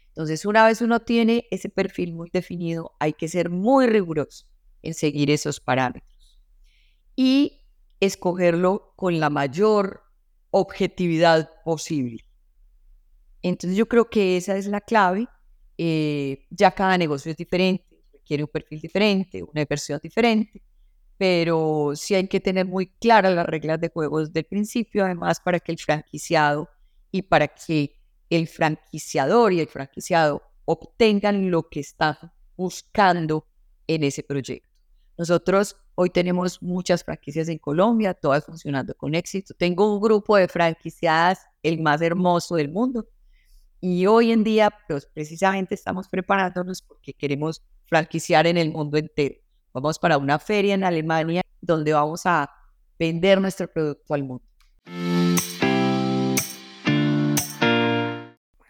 Entonces, 0.08 0.48
una 0.48 0.66
vez 0.66 0.82
uno 0.82 1.02
tiene 1.02 1.46
ese 1.52 1.70
perfil 1.70 2.14
muy 2.14 2.32
definido, 2.34 2.96
hay 3.00 3.14
que 3.14 3.28
ser 3.28 3.52
muy 3.52 3.86
riguroso 3.86 4.48
en 4.82 4.96
seguir 4.96 5.30
esos 5.30 5.60
parámetros 5.60 6.42
y 7.16 7.62
escogerlo 8.00 8.94
con 8.96 9.20
la 9.20 9.30
mayor 9.30 10.02
objetividad 10.50 11.52
posible. 11.64 12.26
Entonces, 13.50 13.78
yo 13.78 13.88
creo 13.88 14.10
que 14.10 14.38
esa 14.38 14.58
es 14.58 14.66
la 14.66 14.82
clave. 14.82 15.28
Eh, 15.78 16.48
ya 16.50 16.72
cada 16.72 16.98
negocio 16.98 17.32
es 17.32 17.38
diferente, 17.38 17.86
requiere 18.12 18.44
un 18.44 18.50
perfil 18.50 18.80
diferente, 18.80 19.44
una 19.44 19.62
inversión 19.62 20.00
diferente, 20.02 20.64
pero 21.18 21.92
sí 21.96 22.16
hay 22.16 22.28
que 22.28 22.40
tener 22.40 22.66
muy 22.66 22.88
claras 22.88 23.36
las 23.36 23.46
reglas 23.46 23.80
de 23.82 23.90
juego 23.90 24.22
desde 24.26 24.40
el 24.40 24.46
principio, 24.46 25.06
además 25.06 25.42
para 25.42 25.60
que 25.60 25.72
el 25.72 25.78
franquiciado 25.78 26.70
y 27.12 27.22
para 27.24 27.48
que 27.50 28.00
el 28.32 28.48
franquiciador 28.48 29.54
y 29.54 29.60
el 29.60 29.68
franquiciado 29.68 30.42
obtengan 30.66 31.52
lo 31.52 31.70
que 31.70 31.82
están 31.82 32.18
buscando 32.58 33.46
en 33.86 34.04
ese 34.04 34.24
proyecto. 34.24 34.70
Nosotros 35.18 35.76
hoy 35.94 36.10
tenemos 36.10 36.64
muchas 36.64 37.04
franquicias 37.04 37.48
en 37.50 37.60
Colombia, 37.60 38.16
todas 38.16 38.44
funcionando 38.44 38.96
con 38.96 39.14
éxito. 39.14 39.54
Tengo 39.54 39.94
un 39.94 40.02
grupo 40.02 40.36
de 40.36 40.48
franquiciadas, 40.48 41.46
el 41.62 41.82
más 41.82 42.02
hermoso 42.02 42.56
del 42.56 42.70
mundo. 42.70 43.08
Y 43.88 44.08
hoy 44.08 44.32
en 44.32 44.44
día, 44.44 44.76
pues 44.88 45.06
precisamente 45.06 45.76
estamos 45.76 46.10
preparándonos 46.10 46.82
porque 46.82 47.14
queremos 47.14 47.64
franquiciar 47.86 48.48
en 48.48 48.58
el 48.58 48.72
mundo 48.72 48.98
entero. 48.98 49.36
Vamos 49.74 50.00
para 50.00 50.18
una 50.18 50.40
feria 50.40 50.74
en 50.74 50.84
Alemania 50.84 51.44
donde 51.62 51.94
vamos 51.94 52.26
a 52.26 52.50
vender 52.98 53.40
nuestro 53.40 53.72
producto 53.72 54.16
al 54.16 54.24
mundo. 54.24 54.44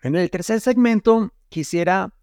En 0.04 0.16
el 0.18 0.30
tercer 0.30 0.60
segmento 0.60 1.32
quisiera 1.48 2.14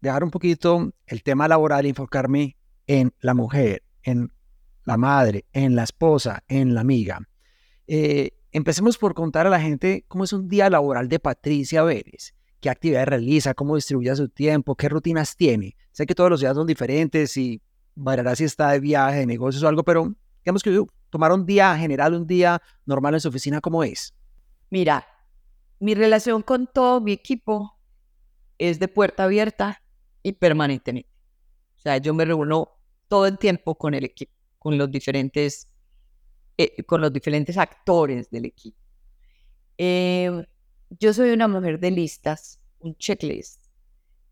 dejar 0.00 0.24
un 0.24 0.30
poquito 0.30 0.90
el 1.04 1.22
tema 1.22 1.46
laboral 1.48 1.84
y 1.84 1.90
enfocarme 1.90 2.56
en 2.86 3.12
la 3.20 3.34
mujer, 3.34 3.82
en 4.04 4.32
la 4.84 4.96
madre, 4.96 5.44
en 5.52 5.76
la 5.76 5.82
esposa, 5.82 6.42
en 6.48 6.72
la 6.72 6.80
amiga. 6.80 7.28
Eh, 7.86 8.30
empecemos 8.52 8.98
por 8.98 9.14
contar 9.14 9.46
a 9.46 9.50
la 9.50 9.60
gente 9.60 10.04
cómo 10.08 10.24
es 10.24 10.32
un 10.32 10.48
día 10.48 10.70
laboral 10.70 11.08
de 11.08 11.18
Patricia 11.18 11.82
Vélez, 11.82 12.34
qué 12.60 12.70
actividades 12.70 13.08
realiza, 13.08 13.54
cómo 13.54 13.74
distribuye 13.76 14.14
su 14.14 14.28
tiempo, 14.28 14.76
qué 14.76 14.88
rutinas 14.88 15.34
tiene. 15.36 15.76
Sé 15.90 16.06
que 16.06 16.14
todos 16.14 16.30
los 16.30 16.40
días 16.40 16.54
son 16.54 16.66
diferentes 16.66 17.36
y 17.36 17.60
variará 17.94 18.36
si 18.36 18.44
está 18.44 18.70
de 18.70 18.80
viaje, 18.80 19.20
de 19.20 19.26
negocios 19.26 19.62
o 19.62 19.68
algo, 19.68 19.82
pero 19.82 20.14
digamos 20.44 20.62
que 20.62 20.84
tomar 21.10 21.32
un 21.32 21.44
día 21.44 21.76
general, 21.76 22.14
un 22.14 22.26
día 22.26 22.62
normal 22.86 23.14
en 23.14 23.20
su 23.20 23.28
oficina, 23.28 23.60
¿cómo 23.60 23.82
es? 23.84 24.14
Mira, 24.70 25.06
mi 25.80 25.94
relación 25.94 26.42
con 26.42 26.66
todo 26.72 27.00
mi 27.00 27.12
equipo 27.12 27.78
es 28.58 28.78
de 28.78 28.88
puerta 28.88 29.24
abierta 29.24 29.82
y 30.22 30.32
permanentemente. 30.32 31.10
O 31.76 31.80
sea, 31.80 31.98
yo 31.98 32.14
me 32.14 32.24
reúno 32.24 32.68
todo 33.08 33.26
el 33.26 33.38
tiempo 33.38 33.76
con 33.76 33.92
el 33.94 34.04
equipo, 34.04 34.32
con 34.58 34.78
los 34.78 34.90
diferentes, 34.90 35.68
eh, 36.56 36.82
con 36.84 37.00
los 37.00 37.12
diferentes 37.12 37.56
actores 37.56 38.30
del 38.30 38.46
equipo. 38.46 38.78
Em, 39.76 40.44
yo 40.90 41.12
soy 41.12 41.30
una 41.30 41.48
mujer 41.48 41.80
de 41.80 41.90
listas, 41.90 42.60
un 42.80 42.96
checklist. 42.96 43.62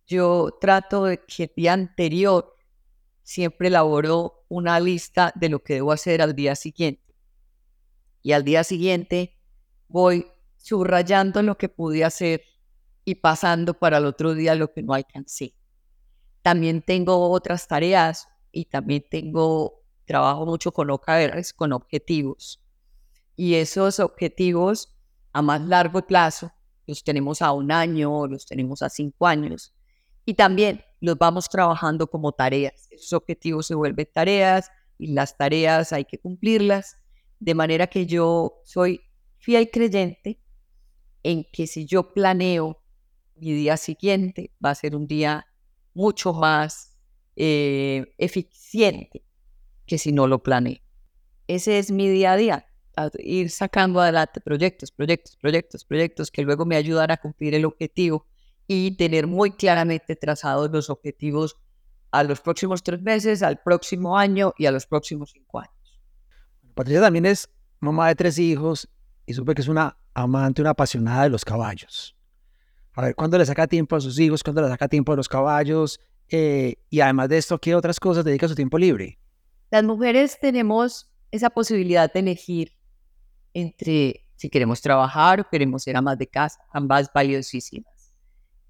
Yo 0.07 0.59
trato 0.61 1.05
de 1.05 1.19
que 1.19 1.45
el 1.45 1.53
día 1.57 1.73
anterior 1.73 2.57
siempre 3.23 3.69
elaboro 3.69 4.45
una 4.49 4.81
lista 4.81 5.33
de 5.37 5.49
lo 5.49 5.63
que 5.63 5.75
debo 5.75 5.93
hacer 5.93 6.21
al 6.21 6.35
día 6.35 6.55
siguiente. 6.57 7.15
Y 8.23 8.33
al 8.33 8.45
día 8.45 8.65
siguiente 8.65 9.39
voy 9.89 10.27
subrayando 10.57 11.43
lo 11.43 11.57
que 11.57 11.69
pude 11.69 12.05
hacer 12.05 12.43
y 13.05 13.15
pasando 13.17 13.75
para 13.75 13.99
el 13.99 14.05
otro 14.05 14.35
día 14.35 14.55
lo 14.55 14.73
que 14.73 14.83
no 14.83 14.95
alcancé. 14.95 15.55
También 16.43 16.83
tengo 16.83 17.31
otras 17.31 17.67
tareas 17.67 18.29
y 18.53 18.67
también 18.67 19.05
tengo, 19.11 19.80
trabajo 20.11 20.45
mucho 20.45 20.73
con 20.73 20.91
OKRs, 20.91 21.53
con 21.53 21.73
objetivos. 21.73 22.61
Y 23.37 23.55
esos 23.55 24.01
objetivos 24.01 24.93
a 25.33 25.41
más 25.41 25.61
largo 25.61 26.05
plazo 26.05 26.51
los 26.89 27.05
tenemos 27.05 27.41
a 27.43 27.53
un 27.53 27.71
año, 27.71 28.27
los 28.27 28.45
tenemos 28.45 28.83
a 28.83 28.89
cinco 28.89 29.29
años. 29.29 29.73
Y 30.25 30.35
también 30.35 30.83
los 31.01 31.17
vamos 31.17 31.49
trabajando 31.49 32.09
como 32.09 32.33
tareas. 32.33 32.89
Esos 32.91 33.13
objetivos 33.13 33.69
se 33.69 33.77
vuelven 33.77 34.09
tareas 34.13 34.69
y 34.99 35.13
las 35.13 35.37
tareas 35.37 35.93
hay 35.93 36.05
que 36.05 36.19
cumplirlas. 36.19 36.97
De 37.39 37.55
manera 37.55 37.87
que 37.87 38.05
yo 38.05 38.61
soy 38.65 39.03
fiel 39.39 39.71
creyente 39.71 40.41
en 41.23 41.47
que 41.53 41.69
si 41.69 41.87
yo 41.87 42.13
planeo 42.13 42.83
mi 43.37 43.53
día 43.53 43.77
siguiente, 43.77 44.53
va 44.63 44.71
a 44.71 44.75
ser 44.75 44.97
un 44.97 45.07
día 45.07 45.47
mucho 45.95 46.33
más 46.33 46.99
eh, 47.37 48.13
eficiente 48.19 49.23
que 49.91 49.99
si 49.99 50.13
no 50.13 50.29
lo 50.29 50.41
planeo. 50.41 50.79
Ese 51.49 51.81
es 51.81 51.91
mi 51.91 52.09
día 52.09 52.31
a 52.31 52.37
día, 52.37 52.67
ir 53.19 53.51
sacando 53.51 54.01
adelante 54.01 54.41
proyectos, 54.41 54.93
proyectos, 54.93 55.37
proyectos, 55.37 55.85
proyectos 55.85 56.31
que 56.31 56.43
luego 56.43 56.65
me 56.65 56.77
ayudan 56.77 57.11
a 57.11 57.17
cumplir 57.17 57.57
el 57.57 57.65
objetivo 57.65 58.25
y 58.69 58.93
tener 58.93 59.27
muy 59.27 59.51
claramente 59.51 60.15
trazados 60.15 60.71
los 60.71 60.91
objetivos 60.91 61.57
a 62.13 62.23
los 62.23 62.41
próximos 62.41 62.85
tres 62.85 63.03
meses, 63.03 63.43
al 63.43 63.61
próximo 63.65 64.17
año 64.17 64.55
y 64.57 64.67
a 64.67 64.71
los 64.71 64.87
próximos 64.87 65.33
cinco 65.33 65.59
años. 65.59 66.01
Patricia 66.73 67.01
también 67.01 67.27
es 67.27 67.51
mamá 67.81 68.07
de 68.07 68.15
tres 68.15 68.39
hijos 68.39 68.89
y 69.27 69.35
supe 69.35 69.57
que 69.57 69.63
es 69.63 69.69
una 69.69 69.97
amante, 70.15 70.63
una 70.63 70.71
apasionada 70.71 71.25
de 71.25 71.31
los 71.31 71.45
caballos. 71.45 72.17
A 72.93 73.03
ver, 73.03 73.17
¿cuándo 73.17 73.37
le 73.39 73.45
saca 73.45 73.67
tiempo 73.67 73.97
a 73.97 74.01
sus 74.01 74.21
hijos? 74.21 74.45
¿Cuándo 74.45 74.63
le 74.63 74.69
saca 74.69 74.87
tiempo 74.87 75.13
a 75.13 75.17
los 75.17 75.29
caballos? 75.29 75.99
Eh, 76.29 76.77
y 76.91 77.01
además 77.01 77.29
de 77.29 77.39
esto, 77.39 77.59
¿qué 77.59 77.75
otras 77.75 77.99
cosas 77.99 78.25
dedica 78.25 78.47
su 78.47 78.55
tiempo 78.55 78.79
libre? 78.79 79.20
Las 79.71 79.85
mujeres 79.85 80.39
tenemos 80.41 81.13
esa 81.31 81.51
posibilidad 81.51 82.13
de 82.13 82.21
elegir 82.21 82.73
entre 83.55 84.27
si 84.37 84.49
queremos 84.49 84.81
trabajar 84.81 85.41
o 85.41 85.49
queremos 85.49 85.83
ser 85.83 85.97
amas 85.97 86.19
de 86.19 86.27
casa, 86.27 86.61
ambas 86.73 87.11
valiosísimas. 87.15 88.15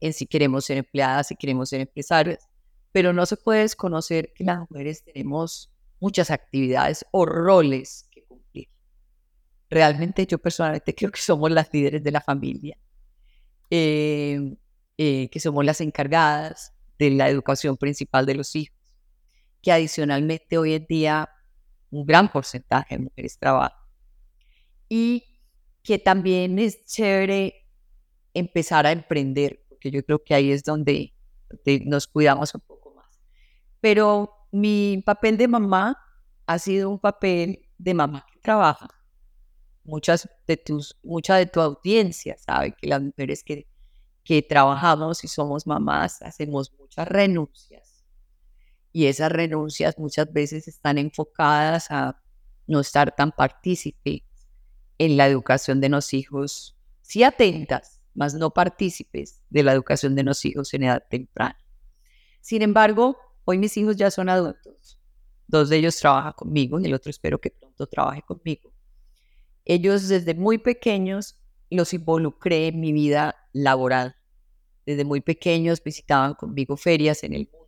En 0.01 0.13
si 0.13 0.27
queremos 0.27 0.65
ser 0.65 0.79
empleadas, 0.79 1.29
si 1.29 1.37
queremos 1.37 1.69
ser 1.69 1.81
empresarias, 1.81 2.49
pero 2.93 3.13
no 3.13 3.25
se 3.27 3.37
puede 3.37 3.61
desconocer 3.61 4.33
que 4.35 4.45
las 4.45 4.59
mujeres 4.59 5.05
tenemos 5.05 5.71
muchas 6.01 6.31
actividades 6.31 7.05
o 7.13 7.25
roles 7.27 8.11
realmente 9.71 10.27
yo 10.27 10.39
personalmente 10.39 10.95
creo 10.97 11.11
que 11.11 11.21
somos 11.21 11.51
las 11.51 11.73
líderes 11.73 12.03
de 12.03 12.11
la 12.11 12.21
familia, 12.21 12.77
em, 13.71 14.57
eh, 14.99 15.31
que 15.31 15.41
somos 15.41 15.65
las 15.65 15.81
encargadas 15.81 16.75
de 16.99 17.11
la 17.11 17.31
educación 17.31 17.77
principal 17.77 18.27
de 18.27 18.35
los 18.35 18.55
hijos, 18.57 18.77
que 19.62 19.73
adicionalmente 19.73 20.59
hoy 20.59 20.75
en 20.75 20.87
día 20.87 21.31
un 21.90 22.07
gran 22.07 22.31
porcentaje 22.31 22.96
de 22.96 23.05
mujeres 23.05 23.38
trabajan. 23.38 23.79
Y 24.88 25.25
que 25.83 25.99
también 25.99 26.59
es 26.59 26.85
chévere 26.87 27.66
empezar 28.35 28.87
a 28.87 28.92
emprender, 28.92 29.64
porque 29.68 29.90
yo 29.90 30.05
creo 30.05 30.23
que 30.23 30.35
ahí 30.35 30.53
es 30.53 30.62
donde, 30.62 31.14
nos 31.85 32.07
cuidamos 32.07 32.55
un 32.55 32.61
poco 32.61 32.94
más. 32.94 33.20
Pero 33.81 34.46
mi 34.53 35.03
papel 35.05 35.37
de 35.37 35.49
mamá 35.49 35.96
ha 36.46 36.59
sido 36.59 36.90
un 36.90 36.99
papel 36.99 37.68
de 37.79 37.94
mamá 37.94 38.27
que 38.33 38.38
trabaja. 38.40 38.88
Muchas 39.85 40.29
de 40.46 40.57
tus, 40.57 40.99
mucha 41.03 41.37
de 41.37 41.46
tu 41.46 41.61
audiencia 41.61 42.37
sabe 42.38 42.75
que 42.77 42.87
las 42.87 43.03
mujeres 43.03 43.42
que, 43.42 43.66
que 44.23 44.42
trabajamos 44.42 45.25
y 45.25 45.29
somos 45.29 45.66
mamás 45.66 46.23
hacemos 46.23 46.73
muchas 46.79 47.09
renuncias. 47.09 47.89
Y 48.92 49.07
esas 49.07 49.31
renuncias 49.31 49.98
muchas 49.98 50.33
veces 50.33 50.68
están 50.68 50.98
enfocadas 50.98 51.90
a 51.90 52.20
no 52.66 52.81
estar 52.81 53.14
tan 53.14 53.33
partícipe 53.33 54.24
en 54.98 55.16
la 55.16 55.26
educación 55.26 55.81
de 55.81 55.88
los 55.88 56.12
hijos, 56.12 56.76
sí 57.00 57.22
atentas, 57.22 58.00
más 58.14 58.35
no 58.35 58.50
partícipes 58.50 59.42
de 59.48 59.62
la 59.62 59.72
educación 59.72 60.14
de 60.14 60.24
los 60.24 60.44
hijos 60.44 60.74
en 60.74 60.85
edad 60.85 61.03
temprana. 61.09 61.59
Sin 62.40 62.62
embargo, 62.62 63.16
hoy 63.44 63.59
mis 63.59 63.76
hijos 63.76 63.96
ya 63.96 64.11
son 64.11 64.29
adultos. 64.29 64.98
Dos 65.46 65.68
de 65.68 65.79
ellos 65.79 65.96
trabajan 65.96 66.33
conmigo 66.33 66.79
y 66.81 66.87
el 66.87 66.94
otro 66.94 67.11
espero 67.11 67.40
que 67.40 67.50
pronto 67.50 67.87
trabaje 67.87 68.22
conmigo. 68.22 68.72
Ellos 69.64 70.09
desde 70.09 70.35
muy 70.35 70.59
pequeños 70.59 71.40
los 71.70 71.92
involucré 71.92 72.68
en 72.68 72.81
mi 72.81 72.92
vida 72.92 73.37
laboral. 73.53 74.16
Desde 74.87 75.05
muy 75.05 75.20
pequeños 75.20 75.83
visitaban 75.83 76.35
conmigo 76.35 76.76
ferias 76.76 77.22
en 77.24 77.35
el 77.35 77.48
mundo. 77.50 77.60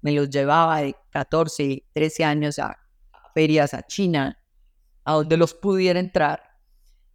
Me 0.00 0.12
los 0.12 0.30
llevaba 0.30 0.80
de 0.80 0.96
14, 1.10 1.84
13 1.92 2.24
años 2.24 2.58
a, 2.58 2.78
ferias 3.34 3.74
a 3.74 3.82
China, 3.82 4.38
a 5.04 5.14
donde 5.14 5.36
los 5.36 5.54
pudiera 5.54 5.98
entrar 5.98 6.48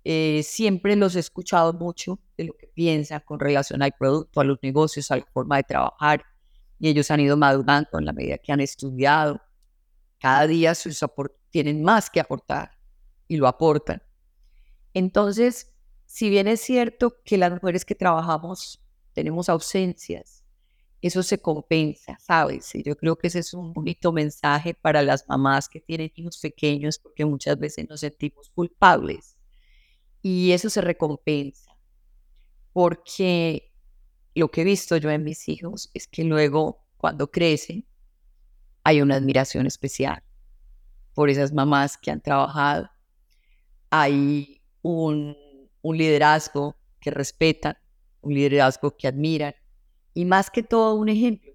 eh, 0.06 0.42
siempre 0.44 0.96
los 0.98 1.16
he 1.16 1.20
escuchado 1.20 1.72
mucho 1.74 2.20
de 2.38 2.46
lo 2.46 2.54
que 2.58 2.68
piensan 2.68 3.22
con 3.26 3.40
relación 3.40 3.82
al 3.82 3.94
producto, 3.94 4.42
a 4.42 4.44
los 4.44 4.60
negocios, 4.62 5.10
a 5.12 5.18
la 5.18 5.26
forma 5.34 5.58
de 5.58 5.64
trabajar. 5.64 6.26
Y 6.80 6.90
ellos 6.90 7.10
han 7.12 7.22
ido 7.22 7.38
madurando 7.38 8.00
en 8.00 8.06
la 8.06 8.14
medida 8.14 8.38
que 8.38 8.52
han 8.52 8.60
estudiado. 8.60 9.42
Cada 10.20 10.48
día 10.48 10.74
tienen 11.50 11.84
más 11.84 12.10
que 12.10 12.20
aportar 12.20 12.72
y 13.28 13.38
lo 13.38 13.48
aportan. 13.48 14.02
Entonces, 14.94 15.74
si 16.06 16.30
bien 16.30 16.48
es 16.48 16.62
cierto 16.62 17.22
que 17.24 17.38
las 17.38 17.52
mujeres 17.52 17.86
que 17.86 17.96
trabajamos 17.96 18.82
tenemos 19.14 19.48
ausencias, 19.48 20.43
eso 21.08 21.22
se 21.22 21.38
compensa, 21.38 22.18
¿sabes? 22.18 22.72
Yo 22.86 22.96
creo 22.96 23.18
que 23.18 23.28
ese 23.28 23.40
es 23.40 23.54
un 23.54 23.74
bonito 23.74 24.14
mensaje 24.14 24.74
para 24.74 25.02
las 25.02 25.28
mamás 25.28 25.68
que 25.68 25.82
tienen 25.82 26.12
hijos 26.16 26.38
pequeños, 26.38 26.98
porque 26.98 27.26
muchas 27.26 27.60
veces 27.60 27.90
nos 27.90 28.00
sentimos 28.00 28.50
culpables 28.52 29.36
y 30.22 30.54
eso 30.54 30.70
se 30.70 30.80
recompensa, 30.80 31.78
porque 32.72 33.74
lo 34.34 34.50
que 34.50 34.62
he 34.62 34.64
visto 34.64 34.96
yo 34.96 35.10
en 35.10 35.26
mis 35.26 35.50
hijos 35.50 35.92
es 35.94 36.08
que 36.08 36.24
luego, 36.24 36.86
cuando 36.96 37.30
crecen, 37.30 37.86
hay 38.86 39.02
una 39.02 39.16
admiración 39.16 39.68
especial 39.68 40.24
por 41.14 41.30
esas 41.30 41.52
mamás 41.52 41.98
que 41.98 42.12
han 42.12 42.22
trabajado. 42.22 42.90
Hay 43.90 44.62
un, 44.82 45.36
un 45.82 45.98
liderazgo 45.98 46.78
que 47.02 47.12
respetan, 47.12 47.78
un 48.22 48.34
liderazgo 48.34 48.96
que 48.96 49.10
admiran 49.10 49.54
y 50.14 50.26
más 50.26 50.50
que 50.50 50.64
todo 50.64 50.96
un 50.96 51.10
ejemplo. 51.10 51.52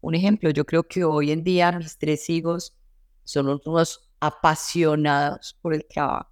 Un 0.00 0.14
ejemplo, 0.14 0.50
yo 0.50 0.64
creo 0.64 0.84
que 0.84 1.04
hoy 1.04 1.30
en 1.30 1.44
día 1.44 1.72
mis 1.72 1.98
tres 1.98 2.30
hijos 2.30 2.76
son 3.24 3.48
unos 3.48 4.10
apasionados 4.20 5.58
por 5.60 5.74
el 5.74 5.86
trabajo 5.86 6.30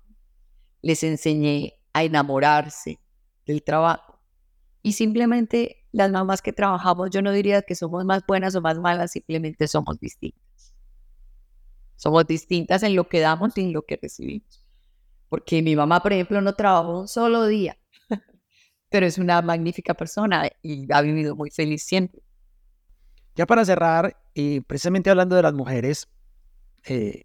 les 0.82 1.02
enseñé 1.02 1.74
a 1.92 2.04
enamorarse 2.04 3.00
del 3.46 3.62
trabajo. 3.62 4.20
Y 4.82 4.92
simplemente 4.92 5.86
las 5.92 6.10
mamás 6.10 6.42
que 6.42 6.52
trabajamos, 6.52 7.10
yo 7.10 7.22
no 7.22 7.32
diría 7.32 7.62
que 7.62 7.74
somos 7.74 8.04
más 8.04 8.24
buenas 8.26 8.54
o 8.54 8.60
más 8.60 8.78
malas, 8.78 9.12
simplemente 9.12 9.66
somos 9.66 9.98
distintas. 9.98 10.74
Somos 11.96 12.26
distintas 12.26 12.82
en 12.84 12.94
lo 12.94 13.08
que 13.08 13.20
damos 13.20 13.56
y 13.56 13.62
en 13.62 13.72
lo 13.72 13.82
que 13.82 13.98
recibimos. 14.00 14.64
Porque 15.28 15.62
mi 15.62 15.74
mamá, 15.74 16.00
por 16.00 16.12
ejemplo, 16.12 16.40
no 16.40 16.54
trabajó 16.54 17.00
un 17.00 17.08
solo 17.08 17.46
día, 17.46 17.76
pero 18.88 19.06
es 19.06 19.18
una 19.18 19.42
magnífica 19.42 19.94
persona 19.94 20.48
y 20.62 20.90
ha 20.92 21.00
vivido 21.02 21.36
muy 21.36 21.50
feliz 21.50 21.82
siempre. 21.84 22.22
Ya 23.34 23.46
para 23.46 23.64
cerrar, 23.64 24.16
y 24.34 24.60
precisamente 24.60 25.10
hablando 25.10 25.36
de 25.36 25.42
las 25.42 25.54
mujeres, 25.54 26.08
eh, 26.86 27.24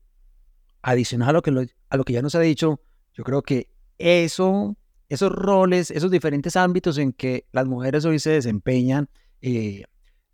adicional 0.82 1.30
a 1.30 1.34
lo, 1.34 1.42
que 1.42 1.70
a 1.90 1.98
lo 1.98 2.04
que 2.04 2.14
ya 2.14 2.22
nos 2.22 2.36
ha 2.36 2.40
dicho, 2.40 2.82
yo 3.14 3.24
creo 3.24 3.42
que 3.42 3.70
eso, 3.98 4.76
esos 5.10 5.32
roles, 5.32 5.92
esos 5.92 6.12
diferentes 6.12 6.56
ámbitos 6.56 6.98
en 6.98 7.14
que 7.14 7.48
las 7.52 7.66
mujeres 7.66 8.06
hoy 8.06 8.20
se 8.20 8.32
desempeñan, 8.32 9.10
eh, 9.42 9.86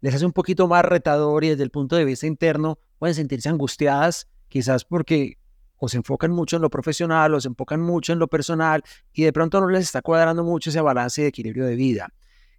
les 0.01 0.15
hace 0.15 0.25
un 0.25 0.33
poquito 0.33 0.67
más 0.67 0.83
retador 0.83 1.43
y 1.43 1.49
desde 1.49 1.63
el 1.63 1.71
punto 1.71 1.95
de 1.95 2.05
vista 2.05 2.25
interno 2.25 2.79
pueden 2.97 3.15
sentirse 3.15 3.49
angustiadas, 3.49 4.27
quizás 4.47 4.85
porque 4.85 5.37
o 5.79 5.87
se 5.87 5.97
enfocan 5.97 6.31
mucho 6.31 6.57
en 6.57 6.61
lo 6.61 6.69
profesional 6.69 7.33
o 7.33 7.41
se 7.41 7.47
enfocan 7.47 7.81
mucho 7.81 8.13
en 8.13 8.19
lo 8.19 8.27
personal 8.27 8.83
y 9.13 9.23
de 9.23 9.33
pronto 9.33 9.59
no 9.59 9.69
les 9.69 9.85
está 9.85 10.01
cuadrando 10.01 10.43
mucho 10.43 10.69
ese 10.69 10.81
balance 10.81 11.21
de 11.21 11.27
equilibrio 11.27 11.65
de 11.65 11.75
vida. 11.75 12.09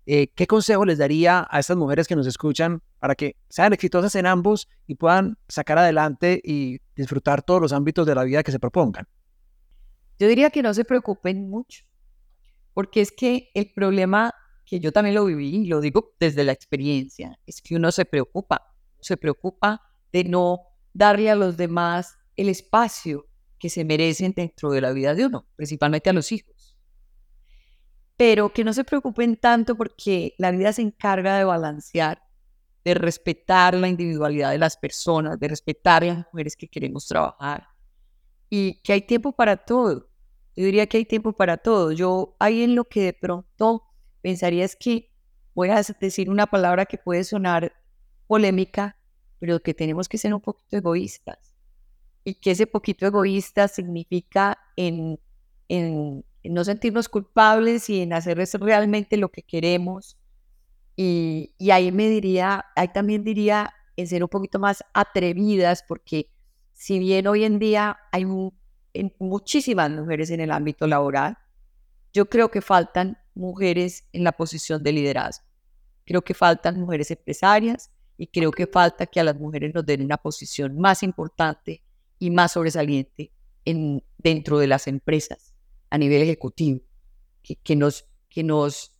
Eh, 0.07 0.29
¿Qué 0.35 0.47
consejo 0.47 0.85
les 0.85 0.99
daría 0.99 1.47
a 1.51 1.61
estas 1.61 1.77
mujeres 1.77 2.09
que 2.09 2.17
nos 2.17 2.27
escuchan 2.27 2.83
para 2.99 3.15
que 3.15 3.37
sean 3.49 3.73
exitosas 3.73 4.15
en 4.15 4.27
ambos 4.27 4.69
y 4.87 4.95
puedan 4.95 5.39
sacar 5.47 5.79
adelante 5.79 6.41
y 6.43 6.79
disfrutar 6.97 7.43
todos 7.43 7.61
los 7.61 7.73
ámbitos 7.73 8.07
de 8.07 8.15
la 8.15 8.25
vida 8.25 8.43
que 8.43 8.51
se 8.51 8.59
propongan? 8.59 9.07
Yo 10.19 10.27
diría 10.27 10.51
que 10.51 10.63
no 10.63 10.75
se 10.75 10.85
preocupen 10.85 11.49
mucho, 11.49 11.85
porque 12.75 13.03
es 13.03 13.13
que 13.13 13.51
el 13.55 13.73
problema 13.73 14.35
que 14.65 14.81
yo 14.81 14.93
también 14.93 15.15
lo 15.15 15.25
viví, 15.25 15.57
y 15.57 15.67
lo 15.67 15.81
digo 15.81 16.15
desde 16.21 16.45
la 16.45 16.53
experiencia, 16.53 17.39
es 17.47 17.61
que 17.61 17.77
uno 17.77 17.91
se 17.93 18.05
preocupa, 18.05 18.63
se 19.01 19.17
preocupa 19.17 19.81
de 20.13 20.25
no 20.25 20.61
darle 20.93 21.31
a 21.31 21.35
los 21.35 21.57
demás 21.57 22.17
el 22.41 22.49
espacio 22.49 23.27
que 23.59 23.69
se 23.69 23.85
merecen 23.85 24.33
dentro 24.35 24.71
de 24.71 24.81
la 24.81 24.93
vida 24.93 25.15
de 25.15 25.27
uno, 25.27 25.47
principalmente 25.57 26.09
a 26.09 26.15
los 26.15 26.33
hijos. 26.33 26.75
Pero 28.17 28.53
que 28.53 28.65
no 28.65 28.73
se 28.73 28.85
preocupen 28.85 29.37
tanto 29.37 29.77
porque 29.77 30.35
la 30.39 30.51
vida 30.51 30.73
se 30.73 30.81
encarga 30.81 31.37
de 31.37 31.45
balancear, 31.45 32.23
de 32.83 32.95
respetar 32.95 33.75
la 33.75 33.89
individualidad 33.89 34.53
de 34.53 34.59
las 34.59 34.79
personas, 34.79 35.39
de 35.39 35.49
respetar 35.49 36.03
a 36.03 36.07
las 36.07 36.27
mujeres 36.33 36.57
que 36.57 36.69
queremos 36.69 37.07
trabajar 37.07 37.69
y 38.49 38.81
que 38.83 38.95
hay 38.95 39.03
tiempo 39.03 39.33
para 39.33 39.59
todo. 39.59 40.09
Yo 40.57 40.65
diría 40.65 40.87
que 40.87 40.97
hay 40.97 41.05
tiempo 41.05 41.35
para 41.35 41.59
todo. 41.59 41.93
Yo 41.93 42.37
ahí 42.39 42.63
en 42.63 42.75
lo 42.75 42.85
que 42.87 43.03
de 43.03 43.13
pronto 43.13 43.85
pensaría 44.23 44.65
es 44.65 44.77
que 44.77 45.13
voy 45.55 45.69
a 45.69 45.83
decir 46.01 46.31
una 46.31 46.47
palabra 46.47 46.87
que 46.87 46.97
puede 46.97 47.23
sonar 47.25 47.75
polémica, 48.27 48.97
pero 49.39 49.61
que 49.61 49.75
tenemos 49.75 50.09
que 50.09 50.17
ser 50.17 50.33
un 50.33 50.41
poquito 50.41 50.79
egoístas. 50.79 51.50
Y 52.25 52.35
que 52.35 52.53
ese 52.53 52.67
poquito 52.67 53.07
egoísta 53.07 53.69
significa 53.69 54.59
en, 54.77 55.19
en, 55.69 56.25
no 56.45 56.65
sentirnos 56.65 57.09
culpables 57.09 57.89
y 57.89 58.03
en 58.03 58.13
hacer 58.13 58.39
realmente 58.61 59.17
lo 59.17 59.31
que 59.31 59.43
queremos. 59.43 60.19
Y, 60.97 61.55
y 61.59 61.71
ahí 61.71 61.93
me 61.93 62.09
diría, 62.09 62.67
ahí 62.77 62.89
también 62.89 63.25
diría 63.25 63.73
en 63.97 64.07
ser 64.07 64.23
un 64.23 64.29
poquito 64.29 64.59
más 64.59 64.85
atrevidas, 64.93 65.83
porque 65.87 66.31
si 66.75 66.99
bien 66.99 67.27
hoy 67.27 67.45
en 67.45 67.59
día 67.59 67.99
hay 68.13 68.25
un 68.25 68.53
en 68.95 69.15
muchísimas 69.19 69.91
mujeres 69.91 70.31
en 70.31 70.41
el 70.41 70.51
ámbito 70.51 70.87
laboral. 70.87 71.39
Yo 72.13 72.29
creo 72.29 72.51
que 72.51 72.61
faltan 72.61 73.19
mujeres 73.35 74.05
en 74.13 74.25
la 74.25 74.33
posición 74.33 74.83
de 74.83 74.93
liderazgo. 74.93 75.47
Creo 76.05 76.23
que 76.23 76.35
faltan 76.35 76.81
mujeres 76.81 77.11
empresarias 77.11 77.91
y 78.17 78.27
creo 78.27 78.51
que 78.51 78.67
falta 78.67 79.07
que 79.07 79.21
a 79.21 79.25
las 79.25 79.37
mujeres 79.39 79.73
nos 79.75 79.87
den 79.87 80.03
una 80.03 80.17
posición 80.17 80.79
más 80.79 81.03
importante 81.03 81.83
y 82.21 82.31
más 82.31 82.53
sobresaliente 82.53 83.33
en, 83.65 84.05
dentro 84.19 84.59
de 84.59 84.69
las 84.69 84.87
empresas 84.87 85.53
a 85.91 85.99
nivel 85.99 86.23
ejecutivo, 86.23 86.81
que, 87.43 87.57
que, 87.57 87.75
nos, 87.75 88.07
que 88.29 88.45
nos 88.45 88.97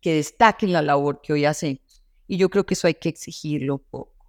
que 0.00 0.14
destaquen 0.14 0.72
la 0.72 0.82
labor 0.82 1.20
que 1.22 1.32
hoy 1.32 1.44
hacemos. 1.44 2.02
Y 2.26 2.36
yo 2.38 2.50
creo 2.50 2.66
que 2.66 2.74
eso 2.74 2.88
hay 2.88 2.94
que 2.94 3.08
exigirlo 3.08 3.74
un 3.74 3.84
poco. 3.88 4.26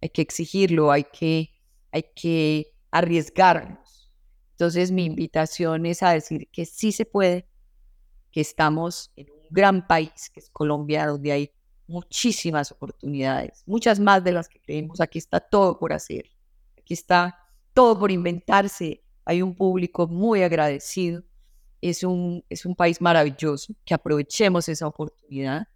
Hay 0.00 0.10
que 0.10 0.22
exigirlo, 0.22 0.92
hay 0.92 1.04
que, 1.12 1.50
hay 1.90 2.04
que 2.14 2.72
arriesgarnos 2.92 3.82
entonces 4.62 4.92
mi 4.92 5.04
invitación 5.04 5.86
es 5.86 6.04
a 6.04 6.10
decir 6.10 6.48
que 6.52 6.66
sí 6.66 6.92
se 6.92 7.04
puede, 7.04 7.48
que 8.30 8.40
estamos 8.40 9.10
en 9.16 9.28
un 9.28 9.48
gran 9.50 9.88
país, 9.88 10.30
que 10.32 10.38
es 10.38 10.50
Colombia, 10.50 11.08
donde 11.08 11.32
hay 11.32 11.50
muchísimas 11.88 12.70
oportunidades, 12.70 13.64
muchas 13.66 13.98
más 13.98 14.22
de 14.22 14.30
las 14.30 14.48
que 14.48 14.60
creemos. 14.60 15.00
Aquí 15.00 15.18
está 15.18 15.40
todo 15.40 15.80
por 15.80 15.92
hacer, 15.92 16.30
aquí 16.78 16.94
está 16.94 17.41
todo 17.74 17.98
por 17.98 18.10
inventarse. 18.10 19.02
Hay 19.24 19.42
un 19.42 19.54
público 19.54 20.06
muy 20.06 20.42
agradecido. 20.42 21.22
Es 21.80 22.04
un, 22.04 22.44
es 22.48 22.64
un 22.64 22.76
país 22.76 23.00
maravilloso, 23.00 23.74
que 23.84 23.94
aprovechemos 23.94 24.68
esa 24.68 24.86
oportunidad. 24.86 25.68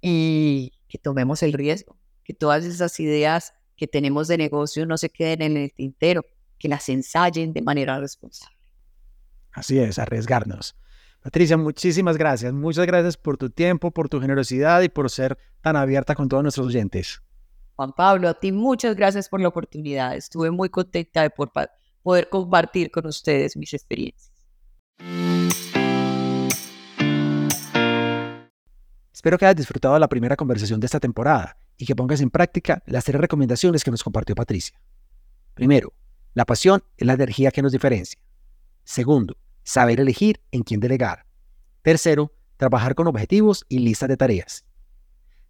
Y, 0.00 0.72
que 0.88 0.98
tomemos 0.98 1.42
el 1.42 1.52
riesgo, 1.52 1.96
que 2.24 2.34
todas 2.34 2.64
esas 2.64 2.98
ideas 2.98 3.54
que 3.76 3.86
tenemos 3.86 4.26
de 4.26 4.38
negocio 4.38 4.86
no 4.86 4.96
se 4.96 5.10
queden 5.10 5.42
en 5.42 5.56
el 5.56 5.72
tintero, 5.72 6.24
que 6.58 6.68
las 6.68 6.88
ensayen 6.88 7.52
de 7.52 7.62
manera 7.62 8.00
responsable. 8.00 8.56
Así 9.52 9.78
es, 9.78 9.98
arriesgarnos. 9.98 10.76
Patricia, 11.22 11.56
muchísimas 11.56 12.16
gracias. 12.16 12.52
Muchas 12.52 12.86
gracias 12.86 13.16
por 13.16 13.36
tu 13.36 13.50
tiempo, 13.50 13.90
por 13.90 14.08
tu 14.08 14.20
generosidad 14.20 14.82
y 14.82 14.88
por 14.88 15.10
ser 15.10 15.36
tan 15.60 15.76
abierta 15.76 16.14
con 16.14 16.28
todos 16.28 16.42
nuestros 16.42 16.68
oyentes. 16.68 17.22
Juan 17.78 17.92
Pablo, 17.92 18.28
a 18.28 18.34
ti 18.34 18.50
muchas 18.50 18.96
gracias 18.96 19.28
por 19.28 19.40
la 19.40 19.46
oportunidad. 19.46 20.16
Estuve 20.16 20.50
muy 20.50 20.68
contenta 20.68 21.22
de 21.22 21.30
poder 22.02 22.28
compartir 22.28 22.90
con 22.90 23.06
ustedes 23.06 23.56
mis 23.56 23.72
experiencias. 23.72 24.32
Espero 29.12 29.38
que 29.38 29.46
hayas 29.46 29.54
disfrutado 29.54 29.96
la 29.96 30.08
primera 30.08 30.34
conversación 30.34 30.80
de 30.80 30.86
esta 30.86 30.98
temporada 30.98 31.56
y 31.76 31.86
que 31.86 31.94
pongas 31.94 32.20
en 32.20 32.30
práctica 32.30 32.82
las 32.84 33.04
tres 33.04 33.20
recomendaciones 33.20 33.84
que 33.84 33.92
nos 33.92 34.02
compartió 34.02 34.34
Patricia. 34.34 34.76
Primero, 35.54 35.92
la 36.34 36.46
pasión 36.46 36.82
es 36.96 37.06
la 37.06 37.12
energía 37.12 37.52
que 37.52 37.62
nos 37.62 37.70
diferencia. 37.70 38.18
Segundo, 38.82 39.36
saber 39.62 40.00
elegir 40.00 40.40
en 40.50 40.64
quién 40.64 40.80
delegar. 40.80 41.26
Tercero, 41.82 42.32
trabajar 42.56 42.96
con 42.96 43.06
objetivos 43.06 43.64
y 43.68 43.78
listas 43.78 44.08
de 44.08 44.16
tareas. 44.16 44.64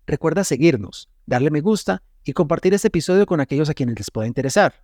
Recuerda 0.07 0.45
seguirnos, 0.45 1.09
darle 1.25 1.51
me 1.51 1.63
gusta 1.63 2.03
y 2.25 2.33
compartir 2.33 2.75
este 2.75 2.89
episodio 2.89 3.27
con 3.27 3.41
aquellos 3.41 3.71
a 3.71 3.75
quienes 3.75 3.97
les 3.99 4.11
pueda 4.11 4.27
interesar. 4.27 4.83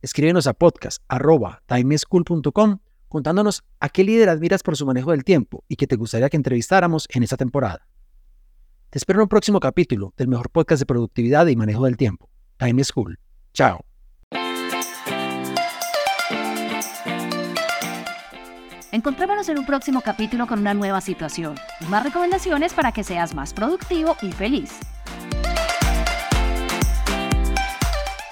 Escríbenos 0.00 0.46
a 0.46 0.52
podcast.timeschool.com 0.52 2.78
contándonos 3.08 3.64
a 3.78 3.88
qué 3.90 4.04
líder 4.04 4.30
admiras 4.30 4.62
por 4.62 4.76
su 4.76 4.86
manejo 4.86 5.10
del 5.10 5.22
tiempo 5.22 5.64
y 5.68 5.76
que 5.76 5.86
te 5.86 5.96
gustaría 5.96 6.30
que 6.30 6.38
entrevistáramos 6.38 7.06
en 7.10 7.22
esta 7.22 7.36
temporada. 7.36 7.86
Te 8.88 8.98
espero 8.98 9.18
en 9.18 9.24
un 9.24 9.28
próximo 9.28 9.60
capítulo 9.60 10.14
del 10.16 10.28
mejor 10.28 10.48
podcast 10.50 10.80
de 10.80 10.86
productividad 10.86 11.46
y 11.46 11.56
manejo 11.56 11.84
del 11.84 11.96
tiempo, 11.96 12.28
Time 12.56 12.82
School. 12.84 13.18
Chao. 13.52 13.84
Encontrémonos 18.92 19.48
en 19.48 19.58
un 19.58 19.64
próximo 19.64 20.02
capítulo 20.02 20.46
con 20.46 20.60
una 20.60 20.74
nueva 20.74 21.00
situación 21.00 21.54
y 21.80 21.86
más 21.86 22.04
recomendaciones 22.04 22.74
para 22.74 22.92
que 22.92 23.04
seas 23.04 23.34
más 23.34 23.54
productivo 23.54 24.16
y 24.20 24.32
feliz. 24.32 24.78